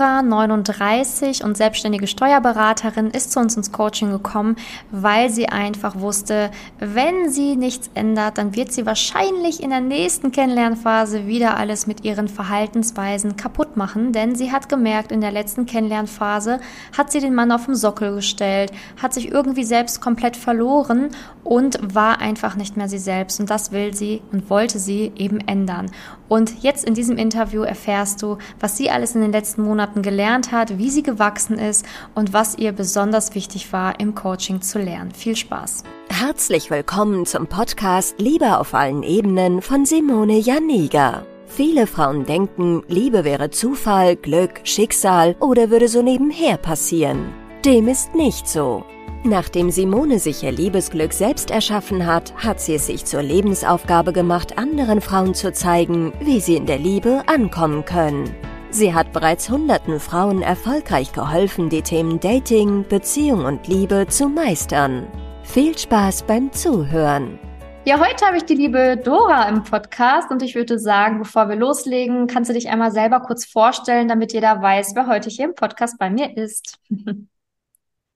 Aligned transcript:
Dora, 0.00 0.22
39 0.22 1.44
und 1.44 1.58
selbstständige 1.58 2.06
Steuerberaterin, 2.06 3.10
ist 3.10 3.32
zu 3.32 3.38
uns 3.38 3.56
ins 3.56 3.70
Coaching 3.70 4.10
gekommen, 4.10 4.56
weil 4.90 5.28
sie 5.28 5.50
einfach 5.50 6.00
wusste, 6.00 6.50
wenn 6.78 7.30
sie 7.30 7.54
nichts 7.54 7.90
ändert, 7.92 8.38
dann 8.38 8.56
wird 8.56 8.72
sie 8.72 8.86
wahrscheinlich 8.86 9.62
in 9.62 9.68
der 9.68 9.82
nächsten 9.82 10.32
Kennenlernphase 10.32 11.26
wieder 11.26 11.58
alles 11.58 11.86
mit 11.86 12.02
ihren 12.02 12.28
Verhaltensweisen 12.28 13.36
kaputt 13.36 13.76
machen, 13.76 14.12
denn 14.12 14.34
sie 14.34 14.50
hat 14.50 14.70
gemerkt, 14.70 15.12
in 15.12 15.20
der 15.20 15.32
letzten 15.32 15.66
Kennenlernphase 15.66 16.60
hat 16.96 17.12
sie 17.12 17.20
den 17.20 17.34
Mann 17.34 17.52
auf 17.52 17.66
den 17.66 17.74
Sockel 17.74 18.14
gestellt, 18.14 18.72
hat 19.02 19.12
sich 19.12 19.30
irgendwie 19.30 19.64
selbst 19.64 20.00
komplett 20.00 20.36
verloren 20.36 21.10
und 21.44 21.78
war 21.94 22.20
einfach 22.20 22.56
nicht 22.56 22.78
mehr 22.78 22.88
sie 22.88 22.98
selbst 22.98 23.38
und 23.38 23.50
das 23.50 23.70
will 23.70 23.92
sie 23.92 24.22
und 24.32 24.48
wollte 24.48 24.78
sie 24.78 25.12
eben 25.16 25.40
ändern. 25.40 25.90
Und 26.30 26.62
jetzt 26.62 26.84
in 26.84 26.94
diesem 26.94 27.18
Interview 27.18 27.62
erfährst 27.62 28.22
du, 28.22 28.38
was 28.60 28.76
sie 28.76 28.88
alles 28.88 29.16
in 29.16 29.20
den 29.20 29.32
letzten 29.32 29.64
Monaten 29.64 30.00
gelernt 30.00 30.52
hat, 30.52 30.78
wie 30.78 30.88
sie 30.88 31.02
gewachsen 31.02 31.58
ist 31.58 31.84
und 32.14 32.32
was 32.32 32.56
ihr 32.56 32.70
besonders 32.70 33.34
wichtig 33.34 33.72
war, 33.72 33.98
im 33.98 34.14
Coaching 34.14 34.62
zu 34.62 34.78
lernen. 34.78 35.10
Viel 35.10 35.34
Spaß! 35.34 35.82
Herzlich 36.08 36.70
willkommen 36.70 37.26
zum 37.26 37.48
Podcast 37.48 38.14
Liebe 38.20 38.58
auf 38.58 38.74
allen 38.74 39.02
Ebenen 39.02 39.60
von 39.60 39.84
Simone 39.84 40.38
Janiga. 40.38 41.26
Viele 41.46 41.88
Frauen 41.88 42.24
denken, 42.24 42.84
Liebe 42.86 43.24
wäre 43.24 43.50
Zufall, 43.50 44.14
Glück, 44.14 44.60
Schicksal 44.62 45.34
oder 45.40 45.68
würde 45.70 45.88
so 45.88 46.00
nebenher 46.00 46.58
passieren. 46.58 47.32
Dem 47.64 47.88
ist 47.88 48.14
nicht 48.14 48.46
so. 48.46 48.84
Nachdem 49.22 49.70
Simone 49.70 50.18
sich 50.18 50.42
ihr 50.42 50.52
Liebesglück 50.52 51.12
selbst 51.12 51.50
erschaffen 51.50 52.06
hat, 52.06 52.32
hat 52.36 52.58
sie 52.58 52.76
es 52.76 52.86
sich 52.86 53.04
zur 53.04 53.22
Lebensaufgabe 53.22 54.14
gemacht, 54.14 54.56
anderen 54.56 55.02
Frauen 55.02 55.34
zu 55.34 55.52
zeigen, 55.52 56.14
wie 56.20 56.40
sie 56.40 56.56
in 56.56 56.64
der 56.64 56.78
Liebe 56.78 57.22
ankommen 57.26 57.84
können. 57.84 58.34
Sie 58.70 58.94
hat 58.94 59.12
bereits 59.12 59.50
hunderten 59.50 60.00
Frauen 60.00 60.40
erfolgreich 60.40 61.12
geholfen, 61.12 61.68
die 61.68 61.82
Themen 61.82 62.18
Dating, 62.18 62.86
Beziehung 62.88 63.44
und 63.44 63.68
Liebe 63.68 64.06
zu 64.08 64.28
meistern. 64.28 65.06
Viel 65.42 65.76
Spaß 65.76 66.22
beim 66.22 66.50
Zuhören. 66.52 67.38
Ja, 67.84 67.98
heute 67.98 68.24
habe 68.24 68.38
ich 68.38 68.44
die 68.44 68.54
liebe 68.54 68.96
Dora 68.96 69.48
im 69.48 69.64
Podcast 69.64 70.30
und 70.30 70.42
ich 70.42 70.54
würde 70.54 70.78
sagen, 70.78 71.18
bevor 71.18 71.48
wir 71.50 71.56
loslegen, 71.56 72.26
kannst 72.26 72.48
du 72.48 72.54
dich 72.54 72.70
einmal 72.70 72.92
selber 72.92 73.20
kurz 73.20 73.44
vorstellen, 73.44 74.08
damit 74.08 74.32
jeder 74.32 74.62
weiß, 74.62 74.92
wer 74.94 75.06
heute 75.08 75.28
hier 75.28 75.46
im 75.46 75.54
Podcast 75.54 75.98
bei 75.98 76.08
mir 76.08 76.36
ist. 76.38 76.78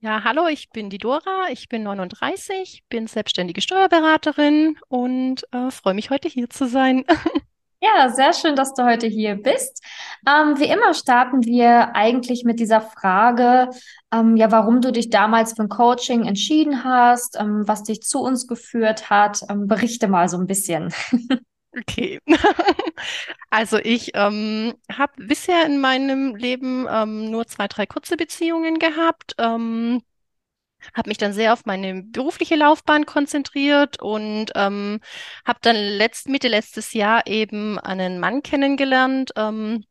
Ja, 0.04 0.22
hallo, 0.22 0.48
ich 0.48 0.68
bin 0.68 0.90
die 0.90 0.98
Dora, 0.98 1.46
ich 1.48 1.70
bin 1.70 1.84
39, 1.84 2.84
bin 2.90 3.06
selbstständige 3.06 3.62
Steuerberaterin 3.62 4.76
und 4.88 5.46
äh, 5.50 5.70
freue 5.70 5.94
mich 5.94 6.10
heute 6.10 6.28
hier 6.28 6.50
zu 6.50 6.68
sein. 6.68 7.04
Ja, 7.80 8.08
sehr 8.08 8.32
schön, 8.32 8.56
dass 8.56 8.72
du 8.72 8.82
heute 8.82 9.06
hier 9.06 9.34
bist. 9.34 9.84
Ähm, 10.26 10.58
wie 10.58 10.64
immer 10.64 10.94
starten 10.94 11.44
wir 11.44 11.94
eigentlich 11.94 12.42
mit 12.42 12.58
dieser 12.58 12.80
Frage, 12.80 13.68
ähm, 14.10 14.38
ja, 14.38 14.50
warum 14.50 14.80
du 14.80 14.90
dich 14.90 15.10
damals 15.10 15.52
für 15.52 15.64
ein 15.64 15.68
Coaching 15.68 16.24
entschieden 16.24 16.82
hast, 16.82 17.38
ähm, 17.38 17.68
was 17.68 17.82
dich 17.82 18.00
zu 18.00 18.22
uns 18.22 18.46
geführt 18.46 19.10
hat. 19.10 19.42
Ähm, 19.50 19.66
berichte 19.66 20.08
mal 20.08 20.30
so 20.30 20.38
ein 20.38 20.46
bisschen. 20.46 20.94
Okay. 21.76 22.20
Also 23.50 23.78
ich 23.78 24.12
ähm, 24.14 24.74
habe 24.92 25.12
bisher 25.26 25.66
in 25.66 25.80
meinem 25.80 26.34
Leben 26.36 26.86
ähm, 26.90 27.30
nur 27.30 27.46
zwei, 27.46 27.68
drei 27.68 27.86
kurze 27.86 28.16
Beziehungen 28.16 28.78
gehabt. 28.78 29.34
Ähm, 29.38 30.02
habe 30.94 31.10
mich 31.10 31.18
dann 31.18 31.32
sehr 31.32 31.52
auf 31.52 31.66
meine 31.66 32.02
berufliche 32.04 32.56
Laufbahn 32.56 33.06
konzentriert 33.06 34.02
und 34.02 34.52
ähm, 34.56 35.00
habe 35.46 35.58
dann 35.62 35.76
letzt, 35.76 36.28
Mitte 36.28 36.48
letztes 36.48 36.92
Jahr 36.94 37.26
eben 37.26 37.78
einen 37.78 38.20
Mann 38.20 38.42
kennengelernt. 38.42 39.32
Ähm, 39.36 39.84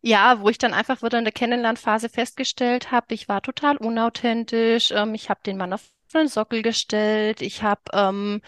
ja, 0.00 0.40
wo 0.40 0.48
ich 0.48 0.58
dann 0.58 0.74
einfach 0.74 1.02
wieder 1.02 1.18
in 1.18 1.24
der 1.24 1.32
Kennenlernphase 1.32 2.08
festgestellt 2.08 2.90
habe, 2.92 3.14
ich 3.14 3.28
war 3.28 3.42
total 3.42 3.76
unauthentisch. 3.76 4.90
Ähm, 4.92 5.14
ich 5.14 5.28
habe 5.30 5.40
den 5.44 5.56
Mann 5.56 5.72
auf 5.72 5.82
den 6.14 6.28
Sockel 6.28 6.62
gestellt. 6.62 7.42
Ich 7.42 7.62
habe 7.62 7.82
ähm, 7.92 8.40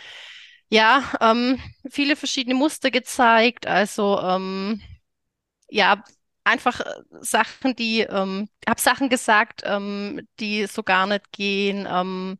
ja, 0.70 1.02
ähm, 1.20 1.58
viele 1.90 2.16
verschiedene 2.16 2.54
Muster 2.54 2.90
gezeigt. 2.90 3.66
Also 3.66 4.20
ähm, 4.20 4.80
ja, 5.70 6.04
einfach 6.44 6.80
äh, 6.80 6.86
Sachen, 7.22 7.76
die, 7.76 8.02
ähm, 8.02 8.48
habe 8.68 8.80
Sachen 8.80 9.08
gesagt, 9.10 9.62
ähm, 9.66 10.28
die 10.40 10.66
so 10.66 10.82
gar 10.82 11.06
nicht 11.06 11.32
gehen. 11.32 11.88
Ähm, 11.90 12.38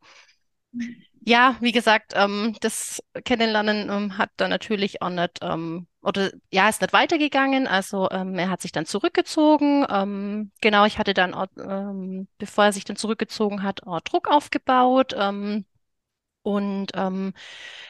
ja, 1.23 1.57
wie 1.61 1.73
gesagt, 1.73 2.13
ähm, 2.17 2.57
das 2.61 3.03
Kennenlernen 3.25 3.91
ähm, 3.91 4.17
hat 4.19 4.31
dann 4.39 4.51
natürlich 4.51 5.03
auch 5.03 5.11
nicht, 5.11 5.39
ähm, 5.43 5.87
oder 6.03 6.31
ja, 6.51 6.69
ist 6.69 6.81
nicht 6.81 6.93
weitergegangen. 6.95 7.67
Also 7.67 8.09
ähm, 8.11 8.35
er 8.39 8.49
hat 8.51 8.63
sich 8.63 8.73
dann 8.73 8.87
zurückgezogen. 8.87 9.87
Ähm, 9.91 10.51
genau, 10.63 10.87
ich 10.87 10.99
hatte 10.99 11.13
dann, 11.15 11.35
auch, 11.35 11.47
ähm, 11.59 12.27
bevor 12.39 12.65
er 12.65 12.73
sich 12.73 12.85
dann 12.85 12.97
zurückgezogen 12.97 13.63
hat, 13.63 13.87
auch 13.87 14.01
Druck 14.01 14.29
aufgebaut. 14.29 15.15
Ähm, 15.17 15.67
und 16.43 16.89
ähm, 16.95 17.35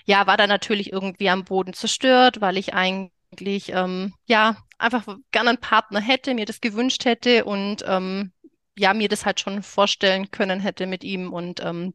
ja, 0.06 0.26
war 0.26 0.36
dann 0.36 0.48
natürlich 0.48 0.92
irgendwie 0.92 1.30
am 1.30 1.44
Boden 1.44 1.72
zerstört, 1.72 2.40
weil 2.40 2.56
ich 2.56 2.74
eigentlich 2.74 3.72
ähm, 3.72 4.14
ja 4.26 4.56
einfach 4.78 5.06
gerne 5.30 5.50
einen 5.50 5.60
Partner 5.60 6.00
hätte, 6.00 6.34
mir 6.34 6.46
das 6.46 6.60
gewünscht 6.60 7.04
hätte 7.04 7.44
und 7.44 7.84
ähm, 7.86 8.32
ja, 8.78 8.94
mir 8.94 9.08
das 9.08 9.26
halt 9.26 9.40
schon 9.40 9.62
vorstellen 9.62 10.30
können 10.30 10.60
hätte 10.60 10.86
mit 10.86 11.04
ihm 11.04 11.32
und 11.32 11.60
ähm, 11.62 11.94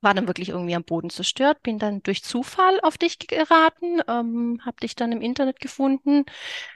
war 0.00 0.14
dann 0.14 0.26
wirklich 0.26 0.50
irgendwie 0.50 0.74
am 0.74 0.84
Boden 0.84 1.10
zerstört, 1.10 1.62
bin 1.62 1.78
dann 1.78 2.02
durch 2.02 2.22
Zufall 2.22 2.80
auf 2.82 2.98
dich 2.98 3.18
geraten, 3.18 4.00
ähm, 4.08 4.60
habe 4.64 4.76
dich 4.80 4.94
dann 4.94 5.12
im 5.12 5.20
Internet 5.22 5.60
gefunden. 5.60 6.24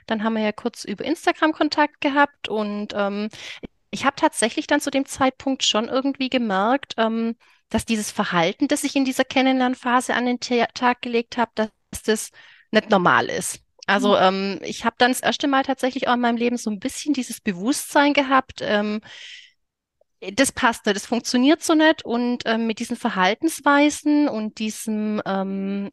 Dann 0.07 0.23
haben 0.23 0.33
wir 0.35 0.43
ja 0.43 0.51
kurz 0.51 0.83
über 0.85 1.05
Instagram 1.05 1.53
Kontakt 1.53 2.01
gehabt 2.01 2.49
und 2.49 2.93
ähm, 2.95 3.29
ich 3.91 4.05
habe 4.05 4.15
tatsächlich 4.15 4.67
dann 4.67 4.81
zu 4.81 4.91
dem 4.91 5.05
Zeitpunkt 5.05 5.63
schon 5.63 5.87
irgendwie 5.89 6.29
gemerkt, 6.29 6.95
ähm, 6.97 7.35
dass 7.71 7.85
dieses 7.85 8.11
Verhalten, 8.11 8.67
das 8.67 8.83
ich 8.83 8.95
in 8.95 9.05
dieser 9.05 9.23
Kennenlernphase 9.23 10.13
an 10.13 10.27
den 10.27 10.39
Tag 10.39 11.01
gelegt 11.01 11.37
habe, 11.37 11.51
dass 11.55 12.03
das 12.03 12.31
nicht 12.69 12.91
normal 12.91 13.27
ist. 13.27 13.61
Also 13.87 14.09
mhm. 14.09 14.19
ähm, 14.21 14.59
ich 14.63 14.85
habe 14.85 14.95
dann 14.99 15.11
das 15.11 15.21
erste 15.21 15.47
Mal 15.47 15.63
tatsächlich 15.63 16.07
auch 16.07 16.13
in 16.13 16.21
meinem 16.21 16.37
Leben 16.37 16.57
so 16.57 16.69
ein 16.69 16.79
bisschen 16.79 17.13
dieses 17.13 17.41
Bewusstsein 17.41 18.13
gehabt, 18.13 18.61
ähm, 18.61 19.01
das 20.33 20.51
passt 20.51 20.85
nicht, 20.85 20.95
das 20.95 21.07
funktioniert 21.07 21.63
so 21.63 21.73
nicht 21.73 22.05
und 22.05 22.43
ähm, 22.45 22.67
mit 22.67 22.77
diesen 22.77 22.95
Verhaltensweisen 22.95 24.29
und 24.29 24.59
diesem 24.59 25.19
ähm, 25.25 25.89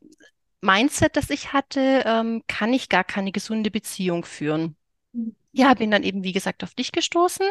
Mindset, 0.61 1.17
das 1.17 1.31
ich 1.31 1.53
hatte, 1.53 2.03
ähm, 2.05 2.43
kann 2.47 2.73
ich 2.75 2.91
gar 2.91 3.05
keine 3.05 3.33
gesunde 3.33 3.71
Beziehung 3.71 4.25
führen. 4.25 4.77
Mhm. 5.13 5.35
Ja, 5.53 5.73
bin 5.75 5.91
dann 5.91 6.03
eben, 6.03 6.25
wie 6.25 6.33
gesagt, 6.33 6.63
auf 6.63 6.75
dich 6.75 6.93
gestoßen 6.93 7.47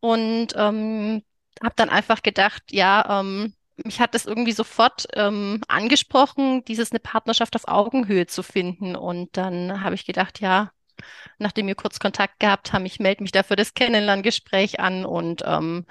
und 0.00 0.48
ähm, 0.54 1.22
habe 1.62 1.74
dann 1.76 1.90
einfach 1.90 2.22
gedacht, 2.22 2.62
ja, 2.70 3.20
ähm, 3.20 3.54
mich 3.84 4.00
hat 4.00 4.14
das 4.14 4.26
irgendwie 4.26 4.52
sofort 4.52 5.06
ähm, 5.14 5.60
angesprochen, 5.68 6.64
dieses 6.64 6.92
eine 6.92 7.00
Partnerschaft 7.00 7.56
auf 7.56 7.68
Augenhöhe 7.68 8.26
zu 8.26 8.42
finden. 8.42 8.96
Und 8.96 9.36
dann 9.36 9.82
habe 9.82 9.94
ich 9.94 10.04
gedacht, 10.04 10.40
ja, 10.40 10.70
nachdem 11.38 11.66
wir 11.66 11.74
kurz 11.74 11.98
Kontakt 11.98 12.38
gehabt 12.40 12.72
haben, 12.72 12.86
ich 12.86 13.00
melde 13.00 13.22
mich 13.22 13.32
dafür 13.32 13.56
das 13.56 13.74
Kennenlerngespräch 13.74 14.80
an 14.80 15.04
und 15.04 15.42
ähm, 15.46 15.86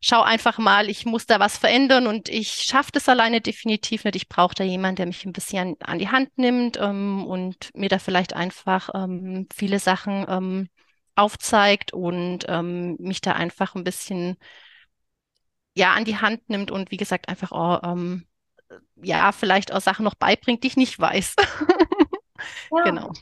schau 0.00 0.22
einfach 0.22 0.58
mal, 0.58 0.90
ich 0.90 1.06
muss 1.06 1.26
da 1.26 1.40
was 1.40 1.58
verändern 1.58 2.06
und 2.06 2.28
ich 2.28 2.50
schaffe 2.50 2.92
das 2.92 3.08
alleine 3.08 3.40
definitiv 3.40 4.04
nicht. 4.04 4.16
Ich 4.16 4.28
brauche 4.28 4.54
da 4.54 4.64
jemanden, 4.64 4.96
der 4.96 5.06
mich 5.06 5.24
ein 5.24 5.32
bisschen 5.32 5.76
an 5.80 5.98
die 5.98 6.08
Hand 6.08 6.36
nimmt 6.36 6.78
ähm, 6.78 7.24
und 7.26 7.70
mir 7.74 7.88
da 7.88 7.98
vielleicht 7.98 8.34
einfach 8.34 8.90
ähm, 8.94 9.48
viele 9.54 9.78
Sachen 9.78 10.26
ähm, 10.28 10.68
aufzeigt 11.14 11.92
und 11.92 12.44
ähm, 12.48 12.96
mich 12.98 13.20
da 13.20 13.32
einfach 13.32 13.74
ein 13.74 13.84
bisschen 13.84 14.36
ja 15.76 15.92
an 15.92 16.04
die 16.04 16.16
Hand 16.16 16.48
nimmt 16.48 16.70
und 16.70 16.90
wie 16.90 16.96
gesagt 16.96 17.28
einfach 17.28 17.52
auch, 17.52 17.82
ähm, 17.84 18.26
ja, 18.96 19.30
vielleicht 19.32 19.72
auch 19.72 19.80
Sachen 19.80 20.04
noch 20.04 20.14
beibringt, 20.14 20.64
die 20.64 20.68
ich 20.68 20.76
nicht 20.76 20.98
weiß. 20.98 21.36
ja. 22.72 22.82
Genau. 22.84 23.12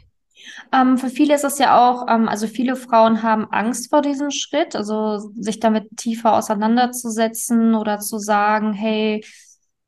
Ähm, 0.73 0.99
für 0.99 1.09
viele 1.09 1.35
ist 1.35 1.45
es 1.45 1.59
ja 1.59 1.79
auch, 1.79 2.07
ähm, 2.09 2.29
also 2.29 2.47
viele 2.47 2.77
Frauen 2.77 3.23
haben 3.23 3.47
Angst 3.51 3.91
vor 3.91 4.03
diesem 4.03 4.31
Schritt, 4.31 4.77
also 4.77 5.19
sich 5.35 5.59
damit 5.59 5.97
tiefer 5.97 6.35
auseinanderzusetzen 6.35 7.75
oder 7.75 7.99
zu 7.99 8.19
sagen, 8.19 8.73
hey, 8.73 9.25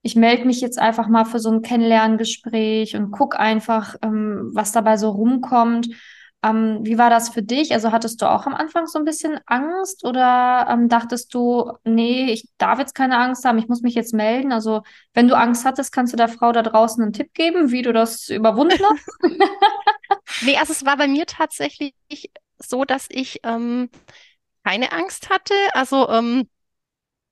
ich 0.03 0.17
melde 0.17 0.45
mich 0.45 0.61
jetzt 0.61 0.79
einfach 0.79 1.09
mal 1.09 1.25
für 1.25 1.41
so 1.41 1.51
ein 1.51 1.63
Kennenlerngespräch 1.63 2.97
und 2.97 3.11
guck 3.11 3.39
einfach, 3.39 3.97
ähm, 4.03 4.51
was 4.55 4.73
dabei 4.73 4.97
so 4.97 5.11
rumkommt. 5.11 5.89
Ähm, 6.47 6.81
wie 6.83 6.99
war 6.99 7.11
das 7.11 7.31
für 7.31 7.43
dich? 7.43 7.73
Also 7.73 7.91
hattest 7.93 8.23
du 8.23 8.31
auch 8.31 8.47
am 8.47 8.55
Anfang 8.55 8.87
so 8.87 8.99
ein 8.99 9.05
bisschen 9.05 9.41
Angst 9.47 10.05
oder 10.05 10.67
ähm, 10.71 10.89
dachtest 10.89 11.35
du, 11.35 11.73
nee, 11.85 12.31
ich 12.31 12.49
darf 12.59 12.79
jetzt 12.79 12.95
keine 12.95 13.19
Angst 13.19 13.45
haben, 13.45 13.59
ich 13.59 13.69
muss 13.69 13.83
mich 13.83 13.95
jetzt 13.95 14.15
melden? 14.15 14.53
Also 14.53 14.83
wenn 15.15 15.29
du 15.29 15.37
Angst 15.37 15.65
hattest, 15.65 15.93
kannst 15.93 16.13
du 16.13 16.17
der 16.17 16.29
Frau 16.29 16.53
da 16.53 16.63
draußen 16.63 17.03
einen 17.03 17.13
Tipp 17.13 17.35
geben, 17.35 17.73
wie 17.73 17.83
du 17.83 17.93
das 17.93 18.29
überwunden 18.29 18.79
hast? 18.79 19.09
nee, 20.43 20.57
also 20.57 20.73
es 20.73 20.85
war 20.85 20.97
bei 20.97 21.09
mir 21.09 21.27
tatsächlich 21.27 21.95
so, 22.59 22.85
dass 22.85 23.07
ich 23.11 23.41
ähm, 23.43 23.91
keine 24.65 24.93
Angst 24.93 25.31
hatte. 25.31 25.55
Also 25.73 26.09
ähm, 26.09 26.49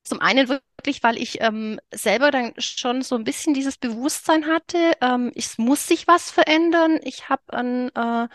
zum 0.03 0.21
einen 0.21 0.49
wirklich, 0.49 1.03
weil 1.03 1.17
ich 1.17 1.41
ähm, 1.41 1.79
selber 1.93 2.31
dann 2.31 2.53
schon 2.57 3.01
so 3.01 3.15
ein 3.15 3.23
bisschen 3.23 3.53
dieses 3.53 3.77
Bewusstsein 3.77 4.45
hatte, 4.45 4.93
ähm, 5.01 5.31
es 5.35 5.57
muss 5.57 5.87
sich 5.87 6.07
was 6.07 6.31
verändern. 6.31 6.99
Ich 7.03 7.29
habe 7.29 7.41
ein 7.53 7.89
äh, 7.95 8.27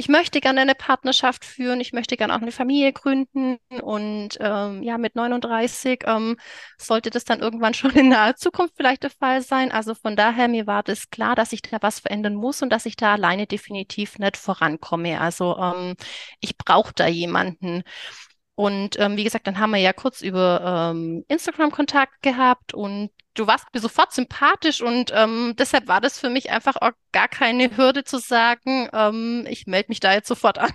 ich 0.00 0.08
möchte 0.08 0.40
gerne 0.40 0.60
eine 0.60 0.76
Partnerschaft 0.76 1.44
führen, 1.44 1.80
ich 1.80 1.92
möchte 1.92 2.16
gerne 2.16 2.32
auch 2.34 2.40
eine 2.40 2.52
Familie 2.52 2.92
gründen 2.92 3.58
und 3.82 4.38
ähm, 4.38 4.80
ja, 4.84 4.96
mit 4.96 5.16
39 5.16 6.04
ähm, 6.06 6.36
sollte 6.78 7.10
das 7.10 7.24
dann 7.24 7.40
irgendwann 7.40 7.74
schon 7.74 7.90
in 7.90 8.08
naher 8.10 8.36
Zukunft 8.36 8.74
vielleicht 8.76 9.02
der 9.02 9.10
Fall 9.10 9.42
sein. 9.42 9.72
Also 9.72 9.94
von 9.94 10.14
daher, 10.14 10.46
mir 10.46 10.68
war 10.68 10.84
das 10.84 11.10
klar, 11.10 11.34
dass 11.34 11.52
ich 11.52 11.62
da 11.62 11.78
was 11.80 11.98
verändern 11.98 12.36
muss 12.36 12.62
und 12.62 12.70
dass 12.70 12.86
ich 12.86 12.94
da 12.94 13.14
alleine 13.14 13.48
definitiv 13.48 14.20
nicht 14.20 14.36
vorankomme. 14.36 15.20
Also 15.20 15.56
ähm, 15.58 15.96
ich 16.40 16.56
brauche 16.56 16.92
da 16.94 17.08
jemanden. 17.08 17.82
Und 18.54 18.98
ähm, 19.00 19.16
wie 19.16 19.24
gesagt, 19.24 19.48
dann 19.48 19.58
haben 19.58 19.72
wir 19.72 19.78
ja 19.80 19.92
kurz 19.92 20.20
über 20.20 20.92
ähm, 20.92 21.24
Instagram 21.28 21.72
Kontakt 21.72 22.22
gehabt 22.22 22.72
und 22.72 23.10
du 23.38 23.46
warst 23.46 23.66
mir 23.72 23.80
sofort 23.80 24.12
sympathisch 24.12 24.82
und 24.82 25.12
ähm, 25.14 25.54
deshalb 25.56 25.86
war 25.86 26.00
das 26.00 26.18
für 26.18 26.28
mich 26.28 26.50
einfach 26.50 26.76
auch 26.76 26.92
gar 27.12 27.28
keine 27.28 27.76
Hürde 27.76 28.04
zu 28.04 28.18
sagen, 28.18 28.88
ähm, 28.92 29.46
ich 29.48 29.66
melde 29.66 29.90
mich 29.90 30.00
da 30.00 30.12
jetzt 30.12 30.28
sofort 30.28 30.58
an. 30.58 30.72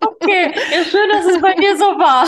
okay, 0.00 0.52
ja, 0.72 0.84
schön, 0.84 1.08
dass 1.10 1.26
es 1.26 1.40
bei 1.40 1.56
mir 1.56 1.76
so 1.76 1.84
war. 1.84 2.26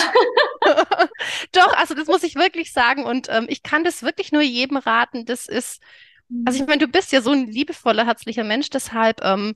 Doch, 1.52 1.76
also 1.76 1.94
das 1.94 2.06
muss 2.08 2.22
ich 2.22 2.34
wirklich 2.36 2.72
sagen 2.72 3.04
und 3.04 3.28
ähm, 3.30 3.46
ich 3.48 3.62
kann 3.62 3.84
das 3.84 4.02
wirklich 4.02 4.32
nur 4.32 4.42
jedem 4.42 4.78
raten. 4.78 5.26
Das 5.26 5.46
ist, 5.46 5.82
also 6.44 6.60
ich 6.60 6.66
meine, 6.66 6.78
du 6.78 6.88
bist 6.88 7.12
ja 7.12 7.20
so 7.20 7.32
ein 7.32 7.46
liebevoller, 7.46 8.06
herzlicher 8.06 8.44
Mensch, 8.44 8.70
deshalb 8.70 9.22
ähm, 9.22 9.54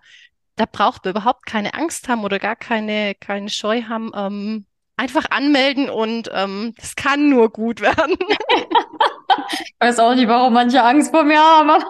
da 0.57 0.65
braucht 0.71 1.05
man 1.05 1.13
überhaupt 1.13 1.47
keine 1.47 1.75
Angst 1.75 2.09
haben 2.09 2.25
oder 2.25 2.39
gar 2.39 2.57
keine, 2.57 3.15
keine 3.15 3.51
Scheu 3.51 3.83
haben. 3.83 4.11
Ähm, 4.15 4.67
einfach 4.97 5.31
anmelden 5.31 5.91
und 5.91 6.31
ähm, 6.33 6.75
das 6.79 6.97
kann 6.97 7.29
nur 7.29 7.51
gut 7.51 7.81
werden. 7.81 8.17
ich 9.65 9.75
weiß 9.79 9.99
auch 9.99 10.15
nicht, 10.15 10.29
warum 10.29 10.55
manche 10.55 10.83
Angst 10.83 11.11
vor 11.11 11.25
mir 11.25 11.41
haben. 11.41 11.83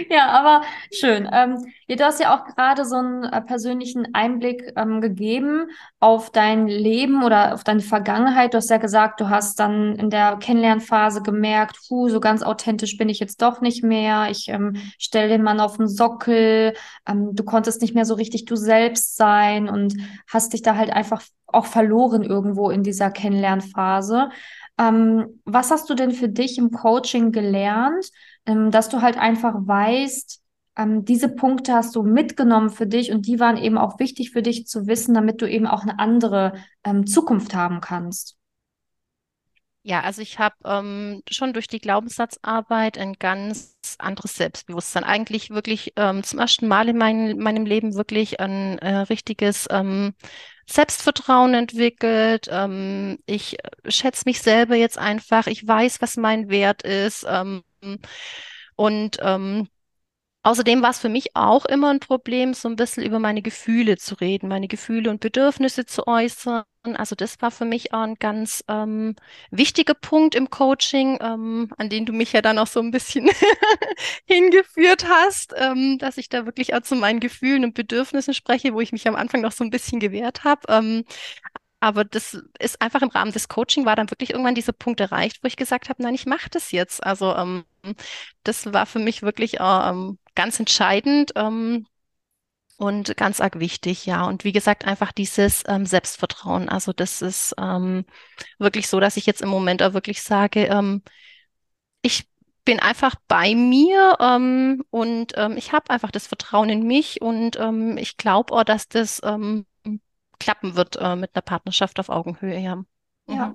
Ja, 0.10 0.28
aber 0.30 0.62
schön. 0.92 1.28
Ähm, 1.32 1.58
du 1.88 2.04
hast 2.04 2.20
ja 2.20 2.34
auch 2.34 2.44
gerade 2.44 2.84
so 2.84 2.96
einen 2.96 3.24
äh, 3.24 3.40
persönlichen 3.42 4.14
Einblick 4.14 4.72
ähm, 4.76 5.00
gegeben 5.00 5.68
auf 5.98 6.30
dein 6.30 6.66
Leben 6.66 7.22
oder 7.24 7.54
auf 7.54 7.64
deine 7.64 7.80
Vergangenheit. 7.80 8.54
Du 8.54 8.58
hast 8.58 8.70
ja 8.70 8.78
gesagt, 8.78 9.20
du 9.20 9.28
hast 9.28 9.58
dann 9.60 9.96
in 9.96 10.10
der 10.10 10.36
Kennenlernphase 10.36 11.22
gemerkt, 11.22 11.78
puh, 11.88 12.08
so 12.08 12.20
ganz 12.20 12.42
authentisch 12.42 12.96
bin 12.96 13.08
ich 13.08 13.20
jetzt 13.20 13.42
doch 13.42 13.60
nicht 13.60 13.82
mehr. 13.82 14.28
Ich 14.30 14.48
ähm, 14.48 14.76
stelle 14.98 15.28
den 15.28 15.42
Mann 15.42 15.60
auf 15.60 15.76
den 15.76 15.88
Sockel. 15.88 16.74
Ähm, 17.06 17.34
du 17.34 17.44
konntest 17.44 17.82
nicht 17.82 17.94
mehr 17.94 18.04
so 18.04 18.14
richtig 18.14 18.44
du 18.44 18.56
selbst 18.56 19.16
sein 19.16 19.68
und 19.68 19.94
hast 20.28 20.52
dich 20.52 20.62
da 20.62 20.76
halt 20.76 20.90
einfach 20.90 21.22
auch 21.52 21.66
verloren 21.66 22.22
irgendwo 22.22 22.70
in 22.70 22.82
dieser 22.82 23.10
Kennenlernphase. 23.10 24.30
Ähm, 24.78 25.40
was 25.44 25.70
hast 25.70 25.90
du 25.90 25.94
denn 25.94 26.12
für 26.12 26.28
dich 26.28 26.58
im 26.58 26.70
Coaching 26.70 27.32
gelernt? 27.32 28.10
ähm, 28.46 28.70
dass 28.70 28.88
du 28.88 29.02
halt 29.02 29.16
einfach 29.16 29.54
weißt, 29.54 30.42
ähm, 30.76 31.04
diese 31.04 31.28
Punkte 31.28 31.74
hast 31.74 31.94
du 31.96 32.02
mitgenommen 32.02 32.70
für 32.70 32.86
dich 32.86 33.12
und 33.12 33.26
die 33.26 33.40
waren 33.40 33.56
eben 33.56 33.78
auch 33.78 33.98
wichtig 33.98 34.30
für 34.30 34.42
dich 34.42 34.66
zu 34.66 34.86
wissen, 34.86 35.14
damit 35.14 35.42
du 35.42 35.48
eben 35.48 35.66
auch 35.66 35.82
eine 35.82 35.98
andere 35.98 36.54
ähm, 36.84 37.06
Zukunft 37.06 37.54
haben 37.54 37.80
kannst. 37.80 38.36
Ja, 39.82 40.02
also 40.02 40.20
ich 40.20 40.38
habe 40.38 40.56
ähm, 40.64 41.22
schon 41.30 41.54
durch 41.54 41.66
die 41.66 41.78
Glaubenssatzarbeit 41.78 42.98
ein 42.98 43.14
ganz 43.14 43.76
anderes 43.98 44.34
Selbstbewusstsein. 44.34 45.04
Eigentlich 45.04 45.50
wirklich 45.50 45.94
ähm, 45.96 46.22
zum 46.22 46.38
ersten 46.38 46.68
Mal 46.68 46.90
in 46.90 46.98
mein, 46.98 47.38
meinem 47.38 47.64
Leben 47.64 47.94
wirklich 47.94 48.40
ein 48.40 48.78
äh, 48.78 48.96
richtiges 48.98 49.66
ähm, 49.70 50.12
Selbstvertrauen 50.70 51.54
entwickelt. 51.54 52.48
Ähm, 52.50 53.18
ich 53.26 53.58
schätze 53.88 54.22
mich 54.26 54.40
selber 54.42 54.76
jetzt 54.76 54.98
einfach. 54.98 55.46
Ich 55.46 55.66
weiß, 55.66 56.00
was 56.00 56.16
mein 56.16 56.48
Wert 56.48 56.82
ist. 56.82 57.26
Ähm, 57.28 57.62
und 58.76 59.18
ähm, 59.20 59.68
Außerdem 60.42 60.80
war 60.80 60.90
es 60.90 60.98
für 60.98 61.10
mich 61.10 61.36
auch 61.36 61.66
immer 61.66 61.90
ein 61.90 62.00
Problem, 62.00 62.54
so 62.54 62.68
ein 62.68 62.76
bisschen 62.76 63.02
über 63.04 63.18
meine 63.18 63.42
Gefühle 63.42 63.98
zu 63.98 64.14
reden, 64.14 64.48
meine 64.48 64.68
Gefühle 64.68 65.10
und 65.10 65.20
Bedürfnisse 65.20 65.84
zu 65.84 66.06
äußern. 66.06 66.64
Also 66.94 67.14
das 67.14 67.42
war 67.42 67.50
für 67.50 67.66
mich 67.66 67.92
auch 67.92 68.00
ein 68.00 68.14
ganz 68.14 68.64
ähm, 68.66 69.16
wichtiger 69.50 69.92
Punkt 69.92 70.34
im 70.34 70.48
Coaching, 70.48 71.18
ähm, 71.20 71.70
an 71.76 71.90
den 71.90 72.06
du 72.06 72.14
mich 72.14 72.32
ja 72.32 72.40
dann 72.40 72.58
auch 72.58 72.66
so 72.66 72.80
ein 72.80 72.90
bisschen 72.90 73.28
hingeführt 74.24 75.06
hast, 75.06 75.52
ähm, 75.58 75.98
dass 75.98 76.16
ich 76.16 76.30
da 76.30 76.46
wirklich 76.46 76.72
auch 76.74 76.80
zu 76.80 76.94
meinen 76.96 77.20
Gefühlen 77.20 77.64
und 77.64 77.74
Bedürfnissen 77.74 78.32
spreche, 78.32 78.72
wo 78.72 78.80
ich 78.80 78.92
mich 78.92 79.06
am 79.06 79.16
Anfang 79.16 79.42
noch 79.42 79.52
so 79.52 79.62
ein 79.62 79.70
bisschen 79.70 80.00
gewehrt 80.00 80.44
habe. 80.44 80.62
Ähm, 80.68 81.04
aber 81.80 82.04
das 82.04 82.38
ist 82.58 82.80
einfach 82.82 83.02
im 83.02 83.08
Rahmen 83.08 83.32
des 83.32 83.48
Coaching 83.48 83.86
war 83.86 83.96
dann 83.96 84.10
wirklich 84.10 84.30
irgendwann 84.30 84.54
dieser 84.54 84.72
Punkt 84.74 85.00
erreicht, 85.00 85.42
wo 85.42 85.48
ich 85.48 85.56
gesagt 85.56 85.88
habe, 85.88 86.02
nein, 86.02 86.14
ich 86.14 86.26
mache 86.26 86.50
das 86.50 86.72
jetzt. 86.72 87.02
Also 87.04 87.34
ähm, 87.34 87.64
das 88.44 88.72
war 88.72 88.86
für 88.86 88.98
mich 88.98 89.22
wirklich 89.22 89.60
äh, 89.60 89.62
ähm, 89.90 90.18
ganz 90.34 90.58
entscheidend 90.58 91.32
ähm, 91.36 91.86
und 92.76 93.16
ganz 93.16 93.40
arg 93.40 93.58
wichtig, 93.58 94.06
ja. 94.06 94.24
Und 94.24 94.44
wie 94.44 94.52
gesagt, 94.52 94.86
einfach 94.86 95.12
dieses 95.12 95.64
ähm, 95.68 95.84
Selbstvertrauen. 95.86 96.68
Also 96.68 96.92
das 96.92 97.22
ist 97.22 97.54
ähm, 97.58 98.04
wirklich 98.58 98.88
so, 98.88 99.00
dass 99.00 99.16
ich 99.16 99.26
jetzt 99.26 99.42
im 99.42 99.48
Moment 99.48 99.82
auch 99.82 99.92
wirklich 99.92 100.22
sage, 100.22 100.64
ähm, 100.66 101.02
ich 102.02 102.28
bin 102.64 102.80
einfach 102.80 103.16
bei 103.28 103.54
mir 103.54 104.16
ähm, 104.20 104.84
und 104.90 105.32
ähm, 105.36 105.56
ich 105.56 105.72
habe 105.72 105.90
einfach 105.90 106.10
das 106.10 106.26
Vertrauen 106.26 106.70
in 106.70 106.86
mich 106.86 107.20
und 107.20 107.58
ähm, 107.58 107.96
ich 107.98 108.16
glaube 108.16 108.54
auch, 108.54 108.64
dass 108.64 108.88
das 108.88 109.20
ähm, 109.24 109.66
klappen 110.38 110.76
wird 110.76 110.96
äh, 110.96 111.16
mit 111.16 111.34
einer 111.34 111.42
Partnerschaft 111.42 112.00
auf 112.00 112.08
Augenhöhe, 112.08 112.58
ja. 112.58 112.76
Mhm. 112.76 112.86
Ja. 113.28 113.54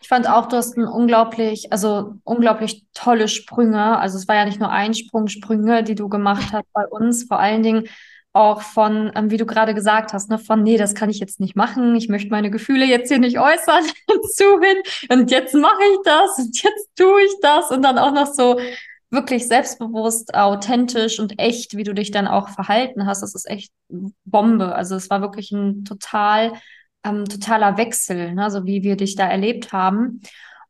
Ich 0.00 0.08
fand 0.08 0.28
auch, 0.28 0.46
du 0.46 0.56
hast 0.56 0.76
ein 0.76 0.86
unglaublich, 0.86 1.72
also 1.72 2.14
unglaublich 2.24 2.84
tolle 2.94 3.28
Sprünge. 3.28 3.98
Also 3.98 4.18
es 4.18 4.28
war 4.28 4.36
ja 4.36 4.44
nicht 4.44 4.60
nur 4.60 4.70
ein 4.70 4.94
Sprünge, 4.94 5.82
die 5.82 5.94
du 5.94 6.08
gemacht 6.08 6.52
hast 6.52 6.72
bei 6.72 6.86
uns, 6.86 7.24
vor 7.24 7.38
allen 7.38 7.62
Dingen 7.62 7.88
auch 8.32 8.60
von, 8.60 9.10
ähm, 9.14 9.30
wie 9.30 9.38
du 9.38 9.46
gerade 9.46 9.74
gesagt 9.74 10.12
hast, 10.12 10.28
ne, 10.28 10.38
von, 10.38 10.62
nee, 10.62 10.76
das 10.76 10.94
kann 10.94 11.08
ich 11.08 11.20
jetzt 11.20 11.40
nicht 11.40 11.56
machen, 11.56 11.96
ich 11.96 12.10
möchte 12.10 12.28
meine 12.28 12.50
Gefühle 12.50 12.84
jetzt 12.84 13.08
hier 13.08 13.18
nicht 13.18 13.38
äußern, 13.38 13.82
zu 14.34 14.60
hin 14.60 14.76
und 15.10 15.30
jetzt 15.30 15.54
mache 15.54 15.82
ich 15.92 15.98
das 16.04 16.38
und 16.38 16.62
jetzt 16.62 16.90
tue 16.96 17.22
ich 17.22 17.32
das 17.40 17.70
und 17.70 17.80
dann 17.80 17.96
auch 17.98 18.12
noch 18.12 18.26
so 18.26 18.60
wirklich 19.10 19.46
selbstbewusst, 19.46 20.34
authentisch 20.34 21.18
und 21.18 21.38
echt, 21.38 21.76
wie 21.76 21.84
du 21.84 21.94
dich 21.94 22.10
dann 22.10 22.26
auch 22.26 22.48
verhalten 22.48 23.06
hast. 23.06 23.22
Das 23.22 23.34
ist 23.34 23.48
echt 23.48 23.72
Bombe. 24.24 24.74
Also 24.74 24.96
es 24.96 25.10
war 25.10 25.20
wirklich 25.20 25.52
ein 25.52 25.84
total, 25.84 26.52
ähm, 27.06 27.24
totaler 27.26 27.76
Wechsel, 27.76 28.34
ne? 28.34 28.50
so 28.50 28.66
wie 28.66 28.82
wir 28.82 28.96
dich 28.96 29.16
da 29.16 29.26
erlebt 29.26 29.72
haben. 29.72 30.20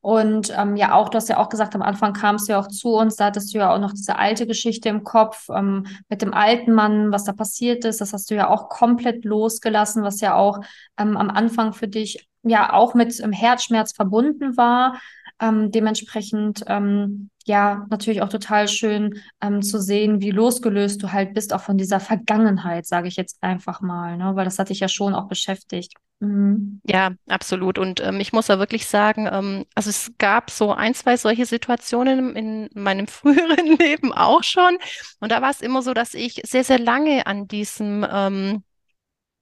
Und 0.06 0.54
ähm, 0.56 0.76
ja, 0.76 0.94
auch, 0.94 1.08
du 1.08 1.16
hast 1.16 1.28
ja 1.28 1.38
auch 1.38 1.48
gesagt, 1.48 1.74
am 1.74 1.82
Anfang 1.82 2.12
kamst 2.12 2.46
du 2.46 2.52
ja 2.52 2.60
auch 2.60 2.68
zu 2.68 2.90
uns, 2.94 3.16
da 3.16 3.24
hattest 3.24 3.52
du 3.52 3.58
ja 3.58 3.74
auch 3.74 3.80
noch 3.80 3.92
diese 3.92 4.16
alte 4.16 4.46
Geschichte 4.46 4.88
im 4.88 5.02
Kopf 5.02 5.48
ähm, 5.48 5.84
mit 6.08 6.22
dem 6.22 6.32
alten 6.32 6.72
Mann, 6.72 7.10
was 7.10 7.24
da 7.24 7.32
passiert 7.32 7.84
ist. 7.84 8.00
Das 8.00 8.12
hast 8.12 8.30
du 8.30 8.36
ja 8.36 8.48
auch 8.48 8.68
komplett 8.68 9.25
losgelassen, 9.25 10.04
was 10.04 10.20
ja 10.20 10.37
auch 10.37 10.61
ähm, 10.96 11.16
am 11.16 11.28
Anfang 11.28 11.72
für 11.72 11.88
dich 11.88 12.28
ja 12.44 12.72
auch 12.72 12.94
mit 12.94 13.18
ähm, 13.18 13.32
Herzschmerz 13.32 13.92
verbunden 13.92 14.56
war. 14.56 15.00
Ähm, 15.40 15.71
dementsprechend 15.71 16.64
ähm, 16.66 17.31
ja 17.45 17.87
natürlich 17.90 18.23
auch 18.23 18.28
total 18.28 18.69
schön 18.69 19.23
ähm, 19.40 19.62
zu 19.62 19.81
sehen, 19.81 20.21
wie 20.21 20.31
losgelöst 20.31 21.02
du 21.02 21.12
halt 21.12 21.35
bist, 21.35 21.52
auch 21.52 21.61
von 21.61 21.78
dieser 21.78 22.00
Vergangenheit, 22.00 22.87
sage 22.87 23.09
ich 23.09 23.16
jetzt 23.16 23.37
einfach 23.43 23.81
mal, 23.81 24.16
ne? 24.16 24.35
weil 24.35 24.45
das 24.45 24.59
hat 24.59 24.71
dich 24.71 24.81
ja 24.81 24.88
schon 24.88 25.14
auch 25.14 25.28
beschäftigt. 25.28 25.93
Mhm. 26.21 26.81
Ja, 26.88 27.12
absolut. 27.28 27.78
Und 27.78 28.00
ähm, 28.00 28.21
ich 28.21 28.33
muss 28.33 28.47
da 28.47 28.59
wirklich 28.59 28.87
sagen, 28.87 29.28
ähm, 29.31 29.66
also 29.75 29.90
es 29.90 30.12
gab 30.19 30.50
so 30.50 30.73
ein, 30.73 30.95
zwei 30.95 31.16
solche 31.16 31.47
Situationen 31.47 32.35
in 32.35 32.71
meinem 32.75 33.07
früheren 33.07 33.76
Leben 33.76 34.12
auch 34.12 34.43
schon. 34.43 34.78
Und 35.21 35.31
da 35.31 35.43
war 35.43 35.50
es 35.50 35.61
immer 35.61 35.83
so, 35.83 35.95
dass 35.95 36.14
ich 36.14 36.40
sehr, 36.45 36.64
sehr 36.64 36.78
lange 36.78 37.26
an 37.26 37.47
diesem, 37.49 38.07
ähm, 38.11 38.64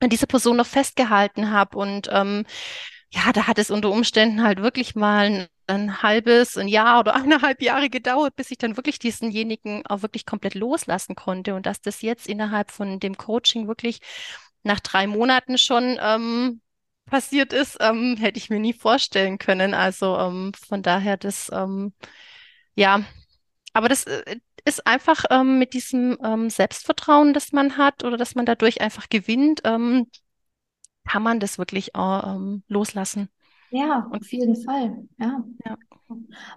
an 0.01 0.11
dieser 0.11 0.27
Person 0.27 0.57
noch 0.57 0.67
festgehalten 0.67 1.51
habe 1.51 1.79
und 1.79 2.09
ähm, 2.13 2.45
ja, 3.11 3.33
da 3.33 3.47
hat 3.47 3.59
es 3.59 3.71
unter 3.71 3.91
Umständen 3.91 4.43
halt 4.43 4.61
wirklich 4.61 4.97
mal 4.97 5.49
ein 5.67 6.03
halbes, 6.03 6.57
ein 6.57 6.69
Jahr 6.69 7.01
oder 7.01 7.15
eineinhalb 7.17 7.63
Jahre 7.63 7.91
gedauert, 7.91 8.37
bis 8.37 8.51
ich 8.51 8.59
dann 8.59 8.77
wirklich 8.77 8.99
diesenjenigen 8.99 9.87
auch 9.87 10.03
wirklich 10.03 10.27
komplett 10.27 10.55
loslassen 10.55 11.15
konnte. 11.15 11.55
Und 11.55 11.67
dass 11.67 11.81
das 11.81 12.03
jetzt 12.03 12.27
innerhalb 12.27 12.71
von 12.71 13.01
dem 13.01 13.17
Coaching 13.17 13.69
wirklich 13.69 14.01
nach 14.63 14.81
drei 14.81 15.07
Monaten 15.07 15.59
schon 15.59 15.99
ähm, 16.01 16.61
passiert 17.07 17.53
ist, 17.53 17.77
ähm, 17.81 18.17
hätte 18.19 18.39
ich 18.39 18.51
mir 18.51 18.61
nie 18.61 18.73
vorstellen 18.73 19.39
können. 19.39 19.75
Also 19.75 20.19
ähm, 20.19 20.53
von 20.55 20.83
daher 20.83 21.17
das, 21.17 21.51
ähm, 21.53 21.93
ja, 22.75 23.05
aber 23.73 23.89
das 23.89 24.05
äh, 24.05 24.39
ist 24.65 24.87
einfach 24.87 25.25
ähm, 25.31 25.59
mit 25.59 25.75
diesem 25.75 26.19
ähm, 26.25 26.51
Selbstvertrauen, 26.51 27.35
das 27.35 27.53
man 27.53 27.77
hat 27.77 28.05
oder 28.05 28.17
dass 28.17 28.35
man 28.35 28.47
dadurch 28.47 28.81
einfach 28.81 29.09
gewinnt, 29.11 29.61
ähm, 29.65 30.11
kann 31.07 31.23
man 31.23 31.41
das 31.41 31.59
wirklich 31.59 31.95
auch 31.95 32.37
ähm, 32.37 32.65
loslassen. 32.69 33.29
Ja, 33.75 34.07
auf 34.13 34.31
jeden 34.31 34.55
Fall. 34.55 35.05
Ja. 35.19 35.43
ja. 35.65 35.77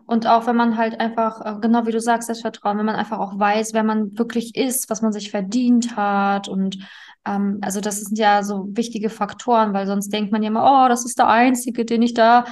Und 0.06 0.28
auch 0.28 0.46
wenn 0.46 0.56
man 0.56 0.78
halt 0.78 1.00
einfach, 1.00 1.42
äh, 1.44 1.60
genau 1.60 1.88
wie 1.88 1.92
du 1.92 2.00
sagst, 2.00 2.28
Selbstvertrauen, 2.28 2.78
wenn 2.78 2.86
man 2.86 2.96
einfach 2.96 3.18
auch 3.18 3.40
weiß, 3.40 3.74
wer 3.74 3.84
man 3.84 4.16
wirklich 4.20 4.56
ist, 4.56 4.92
was 4.92 5.02
man 5.02 5.12
sich 5.12 5.32
verdient 5.32 5.96
hat 5.96 6.48
und 6.48 6.78
ähm, 7.26 7.58
also 7.62 7.82
das 7.82 8.02
sind 8.02 8.20
ja 8.20 8.44
so 8.44 8.68
wichtige 8.70 9.10
Faktoren, 9.10 9.74
weil 9.74 9.88
sonst 9.88 10.10
denkt 10.10 10.32
man 10.32 10.44
ja 10.44 10.50
immer, 10.50 10.86
oh, 10.86 10.90
das 10.90 11.06
ist 11.06 11.18
der 11.18 11.28
Einzige, 11.28 11.86
den 11.86 12.04
ich 12.04 12.14
da 12.14 12.46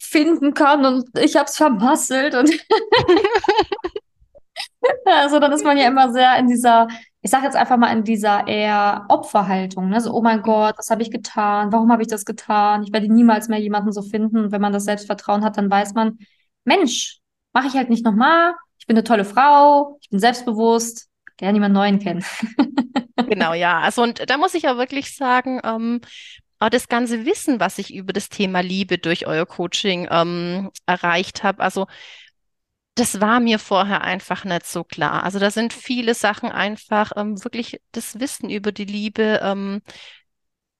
finden 0.00 0.52
kann 0.52 0.84
und 0.84 1.04
ich 1.20 1.36
habe 1.36 1.46
es 1.46 1.56
vermasselt 1.56 2.34
und 2.34 2.50
Also 5.04 5.38
dann 5.38 5.52
ist 5.52 5.64
man 5.64 5.78
ja 5.78 5.86
immer 5.86 6.12
sehr 6.12 6.36
in 6.38 6.48
dieser, 6.48 6.88
ich 7.22 7.30
sage 7.30 7.44
jetzt 7.44 7.56
einfach 7.56 7.76
mal 7.76 7.92
in 7.92 8.02
dieser 8.02 8.48
eher 8.48 9.06
Opferhaltung, 9.08 9.88
ne? 9.88 10.00
So, 10.00 10.12
oh 10.12 10.22
mein 10.22 10.42
Gott, 10.42 10.74
was 10.76 10.90
habe 10.90 11.02
ich 11.02 11.10
getan? 11.10 11.72
Warum 11.72 11.92
habe 11.92 12.02
ich 12.02 12.08
das 12.08 12.24
getan? 12.24 12.82
Ich 12.82 12.92
werde 12.92 13.12
niemals 13.12 13.48
mehr 13.48 13.60
jemanden 13.60 13.92
so 13.92 14.02
finden. 14.02 14.38
Und 14.38 14.52
wenn 14.52 14.60
man 14.60 14.72
das 14.72 14.84
Selbstvertrauen 14.84 15.44
hat, 15.44 15.56
dann 15.56 15.70
weiß 15.70 15.94
man, 15.94 16.18
Mensch, 16.64 17.20
mache 17.52 17.68
ich 17.68 17.74
halt 17.74 17.90
nicht 17.90 18.04
nochmal. 18.04 18.54
Ich 18.78 18.86
bin 18.86 18.96
eine 18.96 19.04
tolle 19.04 19.24
Frau, 19.24 19.98
ich 20.02 20.10
bin 20.10 20.18
selbstbewusst, 20.18 21.08
gerne 21.36 21.54
jemand 21.54 21.74
Neuen 21.74 21.98
kennen. 22.00 22.24
Genau, 23.28 23.54
ja. 23.54 23.80
Also 23.80 24.02
und 24.02 24.28
da 24.28 24.36
muss 24.36 24.54
ich 24.54 24.68
auch 24.68 24.76
wirklich 24.76 25.16
sagen, 25.16 25.60
ähm, 25.64 26.00
auch 26.58 26.70
das 26.70 26.88
ganze 26.88 27.24
Wissen, 27.24 27.60
was 27.60 27.78
ich 27.78 27.94
über 27.94 28.12
das 28.12 28.28
Thema 28.28 28.60
Liebe 28.60 28.98
durch 28.98 29.26
euer 29.26 29.46
Coaching 29.46 30.08
ähm, 30.10 30.70
erreicht 30.86 31.42
habe, 31.42 31.62
also 31.62 31.86
das 32.94 33.20
war 33.20 33.40
mir 33.40 33.58
vorher 33.58 34.02
einfach 34.02 34.44
nicht 34.44 34.66
so 34.66 34.84
klar. 34.84 35.24
Also 35.24 35.38
da 35.38 35.50
sind 35.50 35.72
viele 35.72 36.14
Sachen 36.14 36.50
einfach 36.50 37.12
ähm, 37.16 37.42
wirklich 37.42 37.80
das 37.92 38.20
Wissen 38.20 38.50
über 38.50 38.72
die 38.72 38.84
Liebe, 38.84 39.40
ähm, 39.42 39.80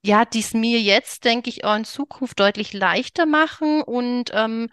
ja, 0.05 0.25
die 0.25 0.41
es 0.41 0.53
mir 0.55 0.81
jetzt, 0.81 1.25
denke 1.25 1.49
ich, 1.51 1.65
auch 1.65 1.77
in 1.77 1.85
Zukunft 1.85 2.41
deutlich 2.41 2.73
leichter 2.73 3.25
machen 3.27 3.83
und 3.83 4.31
ähm, 4.35 4.69